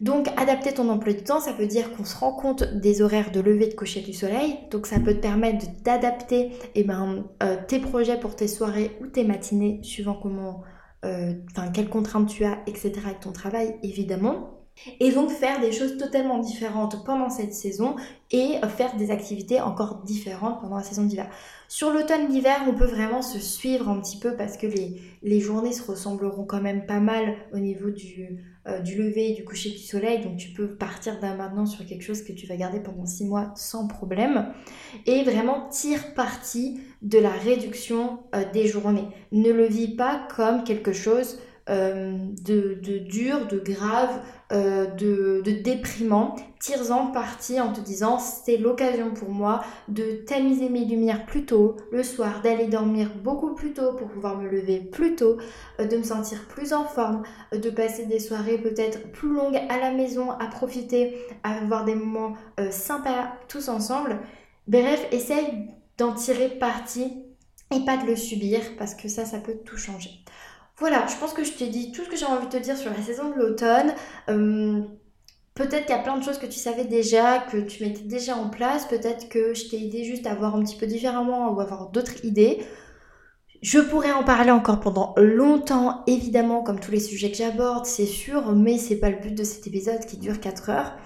Donc 0.00 0.28
adapter 0.38 0.72
ton 0.72 0.88
emploi 0.88 1.12
du 1.12 1.22
temps, 1.22 1.38
ça 1.38 1.52
veut 1.52 1.66
dire 1.66 1.94
qu'on 1.94 2.06
se 2.06 2.16
rend 2.16 2.32
compte 2.32 2.64
des 2.64 3.02
horaires 3.02 3.30
de 3.30 3.40
lever 3.40 3.66
de 3.66 3.74
coucher 3.74 4.00
du 4.00 4.14
soleil. 4.14 4.56
Donc 4.70 4.86
ça 4.86 4.98
peut 4.98 5.12
te 5.12 5.20
permettre 5.20 5.66
d'adapter 5.84 6.52
eh 6.74 6.82
ben, 6.82 7.26
euh, 7.42 7.58
tes 7.68 7.78
projets 7.78 8.18
pour 8.18 8.34
tes 8.34 8.48
soirées 8.48 8.96
ou 9.02 9.06
tes 9.06 9.24
matinées, 9.24 9.80
suivant 9.82 10.14
comment, 10.14 10.62
euh, 11.04 11.34
enfin 11.50 11.70
quelles 11.70 11.90
contraintes 11.90 12.30
tu 12.30 12.46
as, 12.46 12.58
etc. 12.66 12.92
avec 13.04 13.20
ton 13.20 13.32
travail 13.32 13.76
évidemment 13.82 14.59
et 14.98 15.12
donc 15.12 15.30
faire 15.30 15.60
des 15.60 15.72
choses 15.72 15.96
totalement 15.96 16.38
différentes 16.38 17.04
pendant 17.04 17.30
cette 17.30 17.54
saison 17.54 17.96
et 18.30 18.60
faire 18.76 18.96
des 18.96 19.10
activités 19.10 19.60
encore 19.60 20.02
différentes 20.04 20.60
pendant 20.60 20.76
la 20.76 20.82
saison 20.82 21.04
d'hiver. 21.04 21.28
Sur 21.68 21.92
l'automne, 21.92 22.28
l'hiver, 22.28 22.64
on 22.68 22.74
peut 22.74 22.84
vraiment 22.84 23.22
se 23.22 23.38
suivre 23.38 23.88
un 23.88 24.00
petit 24.00 24.18
peu 24.18 24.36
parce 24.36 24.56
que 24.56 24.66
les, 24.66 25.00
les 25.22 25.40
journées 25.40 25.72
se 25.72 25.82
ressembleront 25.82 26.44
quand 26.44 26.60
même 26.60 26.86
pas 26.86 27.00
mal 27.00 27.36
au 27.52 27.58
niveau 27.58 27.90
du, 27.90 28.40
euh, 28.66 28.80
du 28.80 28.96
lever 28.96 29.30
et 29.30 29.34
du 29.34 29.44
coucher 29.44 29.70
du 29.70 29.78
soleil. 29.78 30.22
Donc 30.22 30.36
tu 30.36 30.50
peux 30.50 30.68
partir 30.68 31.18
d'un 31.20 31.34
maintenant 31.34 31.66
sur 31.66 31.86
quelque 31.86 32.02
chose 32.02 32.22
que 32.22 32.32
tu 32.32 32.46
vas 32.46 32.56
garder 32.56 32.80
pendant 32.80 33.06
6 33.06 33.24
mois 33.24 33.52
sans 33.56 33.86
problème. 33.86 34.52
Et 35.06 35.22
vraiment 35.22 35.68
tire 35.68 36.14
parti 36.14 36.80
de 37.02 37.18
la 37.18 37.30
réduction 37.30 38.20
euh, 38.34 38.44
des 38.52 38.66
journées. 38.66 39.08
Ne 39.32 39.50
le 39.50 39.64
vis 39.64 39.96
pas 39.96 40.26
comme 40.34 40.64
quelque 40.64 40.92
chose 40.92 41.38
euh, 41.68 42.18
de, 42.42 42.78
de, 42.82 42.98
dur, 42.98 43.46
de 43.46 43.58
grave, 43.58 44.20
euh, 44.52 44.86
de, 44.86 45.42
de, 45.44 45.50
déprimant. 45.52 46.34
Tire-en 46.60 47.06
parti 47.06 47.60
en 47.60 47.72
te 47.72 47.80
disant 47.80 48.18
c'est 48.18 48.56
l'occasion 48.56 49.12
pour 49.12 49.30
moi 49.30 49.62
de 49.88 50.24
tamiser 50.26 50.68
mes 50.68 50.84
lumières 50.84 51.24
plus 51.24 51.46
tôt 51.46 51.76
le 51.90 52.02
soir, 52.02 52.42
d'aller 52.42 52.66
dormir 52.66 53.10
beaucoup 53.22 53.54
plus 53.54 53.72
tôt 53.72 53.92
pour 53.94 54.08
pouvoir 54.08 54.36
me 54.36 54.48
lever 54.48 54.80
plus 54.80 55.14
tôt, 55.14 55.38
euh, 55.78 55.86
de 55.86 55.96
me 55.96 56.02
sentir 56.02 56.46
plus 56.48 56.72
en 56.72 56.84
forme, 56.84 57.22
de 57.52 57.70
passer 57.70 58.06
des 58.06 58.18
soirées 58.18 58.58
peut-être 58.58 59.10
plus 59.12 59.32
longues 59.32 59.60
à 59.68 59.78
la 59.78 59.90
maison, 59.92 60.30
à 60.32 60.46
profiter, 60.46 61.16
à 61.42 61.58
avoir 61.58 61.84
des 61.84 61.94
moments 61.94 62.34
sympas 62.70 63.32
tous 63.48 63.68
ensemble. 63.68 64.18
Bref, 64.66 65.06
essaye 65.12 65.68
d'en 65.96 66.12
tirer 66.12 66.48
parti 66.48 67.24
et 67.72 67.84
pas 67.84 67.96
de 67.96 68.06
le 68.06 68.16
subir 68.16 68.60
parce 68.78 68.94
que 68.94 69.08
ça, 69.08 69.24
ça 69.24 69.38
peut 69.38 69.58
tout 69.64 69.76
changer. 69.76 70.10
Voilà, 70.80 71.06
je 71.06 71.16
pense 71.16 71.34
que 71.34 71.44
je 71.44 71.52
t'ai 71.52 71.66
dit 71.66 71.92
tout 71.92 72.02
ce 72.04 72.08
que 72.08 72.16
j'ai 72.16 72.24
envie 72.24 72.46
de 72.46 72.52
te 72.52 72.56
dire 72.56 72.76
sur 72.76 72.90
la 72.90 73.02
saison 73.02 73.28
de 73.28 73.34
l'automne. 73.34 73.94
Euh, 74.30 74.80
peut-être 75.54 75.84
qu'il 75.84 75.94
y 75.94 75.98
a 75.98 76.02
plein 76.02 76.16
de 76.16 76.24
choses 76.24 76.38
que 76.38 76.46
tu 76.46 76.58
savais 76.58 76.86
déjà, 76.86 77.38
que 77.38 77.58
tu 77.58 77.84
mettais 77.84 78.04
déjà 78.04 78.34
en 78.34 78.48
place. 78.48 78.86
Peut-être 78.86 79.28
que 79.28 79.52
je 79.52 79.68
t'ai 79.68 79.84
aidé 79.84 80.04
juste 80.04 80.26
à 80.26 80.34
voir 80.34 80.56
un 80.56 80.62
petit 80.62 80.78
peu 80.78 80.86
différemment 80.86 81.52
ou 81.52 81.60
à 81.60 81.64
avoir 81.64 81.90
d'autres 81.90 82.24
idées. 82.24 82.64
Je 83.60 83.78
pourrais 83.78 84.12
en 84.12 84.24
parler 84.24 84.50
encore 84.50 84.80
pendant 84.80 85.12
longtemps, 85.18 86.02
évidemment, 86.06 86.62
comme 86.62 86.80
tous 86.80 86.92
les 86.92 87.00
sujets 87.00 87.30
que 87.30 87.36
j'aborde, 87.36 87.84
c'est 87.84 88.06
sûr, 88.06 88.56
mais 88.56 88.78
c'est 88.78 88.96
pas 88.96 89.10
le 89.10 89.18
but 89.18 89.34
de 89.34 89.44
cet 89.44 89.66
épisode 89.66 90.06
qui 90.06 90.16
dure 90.16 90.40
4 90.40 90.70
heures. 90.70 90.96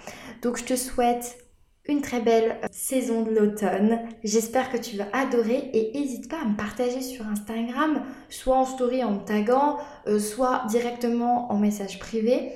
Donc 0.40 0.56
je 0.56 0.62
te 0.62 0.76
souhaite 0.76 1.43
une 1.86 2.00
très 2.00 2.20
belle 2.20 2.56
euh, 2.62 2.66
saison 2.70 3.22
de 3.22 3.30
l'automne. 3.30 4.00
J'espère 4.22 4.70
que 4.70 4.78
tu 4.78 4.96
vas 4.96 5.06
adorer 5.12 5.70
et 5.72 5.92
n'hésite 5.94 6.30
pas 6.30 6.40
à 6.42 6.44
me 6.46 6.56
partager 6.56 7.00
sur 7.02 7.26
Instagram, 7.26 8.02
soit 8.30 8.56
en 8.56 8.64
story 8.64 9.04
en 9.04 9.12
me 9.12 9.24
taguant, 9.24 9.78
euh, 10.06 10.18
soit 10.18 10.64
directement 10.68 11.52
en 11.52 11.58
message 11.58 11.98
privé. 11.98 12.52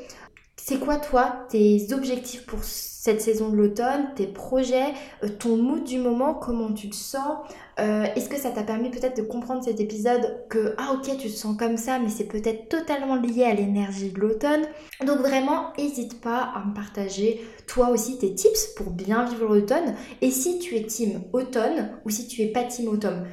C'est 0.60 0.78
quoi 0.78 0.96
toi 0.96 1.46
tes 1.48 1.92
objectifs 1.92 2.44
pour 2.44 2.62
cette 2.62 3.22
saison 3.22 3.48
de 3.48 3.56
l'automne, 3.56 4.10
tes 4.16 4.26
projets, 4.26 4.92
euh, 5.22 5.28
ton 5.28 5.56
mood 5.56 5.84
du 5.84 5.98
moment, 5.98 6.34
comment 6.34 6.72
tu 6.72 6.90
te 6.90 6.96
sens 6.96 7.38
euh, 7.78 8.04
Est-ce 8.16 8.28
que 8.28 8.36
ça 8.36 8.50
t'a 8.50 8.64
permis 8.64 8.90
peut-être 8.90 9.16
de 9.16 9.22
comprendre 9.22 9.62
cet 9.62 9.80
épisode 9.80 10.44
que 10.50 10.74
ah 10.76 10.92
ok 10.92 11.16
tu 11.16 11.28
te 11.28 11.36
sens 11.36 11.56
comme 11.56 11.76
ça 11.76 11.98
mais 12.00 12.08
c'est 12.10 12.24
peut-être 12.26 12.68
totalement 12.68 13.14
lié 13.14 13.44
à 13.44 13.54
l'énergie 13.54 14.10
de 14.10 14.18
l'automne 14.18 14.62
Donc 15.06 15.18
vraiment 15.20 15.72
n'hésite 15.78 16.20
pas 16.20 16.52
à 16.54 16.64
me 16.66 16.74
partager 16.74 17.40
toi 17.66 17.88
aussi 17.90 18.18
tes 18.18 18.34
tips 18.34 18.74
pour 18.76 18.90
bien 18.90 19.24
vivre 19.24 19.46
l'automne 19.46 19.94
et 20.20 20.30
si 20.30 20.58
tu 20.58 20.74
es 20.74 20.82
team 20.82 21.22
automne 21.32 21.92
ou 22.04 22.10
si 22.10 22.26
tu 22.26 22.42
es 22.42 22.48
pas 22.48 22.64
team 22.64 22.88
automne. 22.88 23.24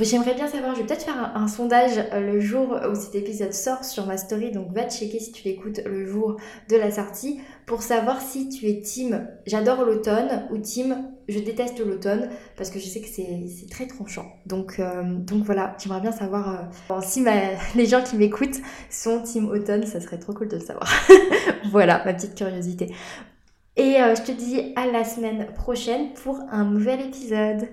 J'aimerais 0.00 0.34
bien 0.34 0.48
savoir, 0.48 0.74
je 0.74 0.80
vais 0.80 0.86
peut-être 0.86 1.04
faire 1.04 1.32
un, 1.34 1.48
sondage 1.48 1.98
euh, 2.12 2.32
le 2.32 2.40
jour 2.40 2.78
où 2.90 2.94
cet 2.94 3.14
épisode 3.14 3.52
sort 3.52 3.84
sur 3.84 4.06
ma 4.06 4.16
story, 4.16 4.50
donc 4.50 4.72
va 4.72 4.88
checker 4.88 5.20
si 5.20 5.32
tu 5.32 5.44
l'écoutes 5.44 5.80
le 5.84 6.06
jour 6.06 6.38
de 6.70 6.76
la 6.76 6.90
sortie 6.90 7.40
pour 7.66 7.82
savoir 7.82 8.22
si 8.22 8.48
tu 8.48 8.66
es 8.68 8.80
team 8.80 9.28
j'adore 9.46 9.84
l'automne 9.84 10.48
ou 10.50 10.56
team 10.56 10.96
je 11.28 11.38
déteste 11.38 11.78
l'automne 11.78 12.30
parce 12.56 12.70
que 12.70 12.78
je 12.78 12.86
sais 12.86 13.02
que 13.02 13.06
c'est 13.06 13.70
très 13.70 13.86
tranchant. 13.86 14.24
Donc, 14.46 14.76
euh, 14.78 15.02
donc 15.04 15.44
voilà, 15.44 15.76
j'aimerais 15.78 16.00
bien 16.00 16.12
savoir 16.12 16.70
euh, 16.90 17.00
si 17.02 17.22
les 17.74 17.86
gens 17.86 18.02
qui 18.02 18.16
m'écoutent 18.16 18.60
sont 18.88 19.22
team 19.22 19.50
automne, 19.50 19.84
ça 19.84 20.00
serait 20.00 20.18
trop 20.18 20.32
cool 20.32 20.48
de 20.48 20.56
le 20.56 20.64
savoir. 20.64 20.90
voilà, 21.70 22.02
ma 22.06 22.14
petite 22.14 22.34
curiosité. 22.34 22.94
Et 23.76 23.96
je 23.96 24.22
te 24.22 24.32
dis 24.32 24.72
à 24.76 24.86
la 24.86 25.04
semaine 25.04 25.46
prochaine 25.54 26.12
pour 26.14 26.40
un 26.50 26.64
nouvel 26.64 27.00
épisode. 27.00 27.68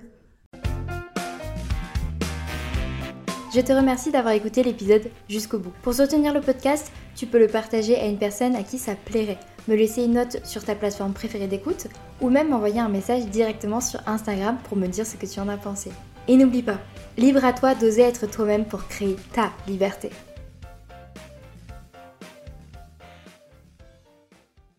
Je 3.52 3.62
te 3.62 3.74
remercie 3.74 4.12
d'avoir 4.12 4.36
écouté 4.36 4.62
l'épisode 4.62 5.10
jusqu'au 5.28 5.58
bout. 5.58 5.74
Pour 5.82 5.96
soutenir 5.96 6.36
le 6.36 6.42
podcast, 6.42 6.92
tu 7.16 7.26
peux 7.26 7.40
le 7.40 7.48
partager 7.48 8.00
à 8.00 8.06
une 8.06 8.20
personne 8.20 8.56
à 8.56 8.62
qui 8.62 8.78
ça 8.78 8.94
plairait, 8.94 9.40
me 9.68 9.76
laisser 9.76 10.04
une 10.04 10.14
note 10.14 10.46
sur 10.46 10.64
ta 10.64 10.76
plateforme 10.76 11.14
préférée 11.14 11.48
d'écoute 11.48 11.88
ou 12.22 12.30
même 12.30 12.50
m'envoyer 12.50 12.80
un 12.80 12.90
message 12.90 13.26
directement 13.26 13.82
sur 13.82 14.02
Instagram 14.08 14.60
pour 14.66 14.78
me 14.78 14.86
dire 14.86 15.08
ce 15.08 15.18
que 15.18 15.26
tu 15.26 15.40
en 15.40 15.50
as 15.50 15.58
pensé. 15.58 15.90
Et 16.28 16.38
n'oublie 16.38 16.62
pas, 16.62 16.78
libre 17.18 17.44
à 17.44 17.54
toi 17.54 17.74
d'oser 17.74 18.04
être 18.04 18.30
toi-même 18.30 18.66
pour 18.66 18.88
créer 18.88 19.16
ta 19.34 19.50
liberté. 19.68 20.12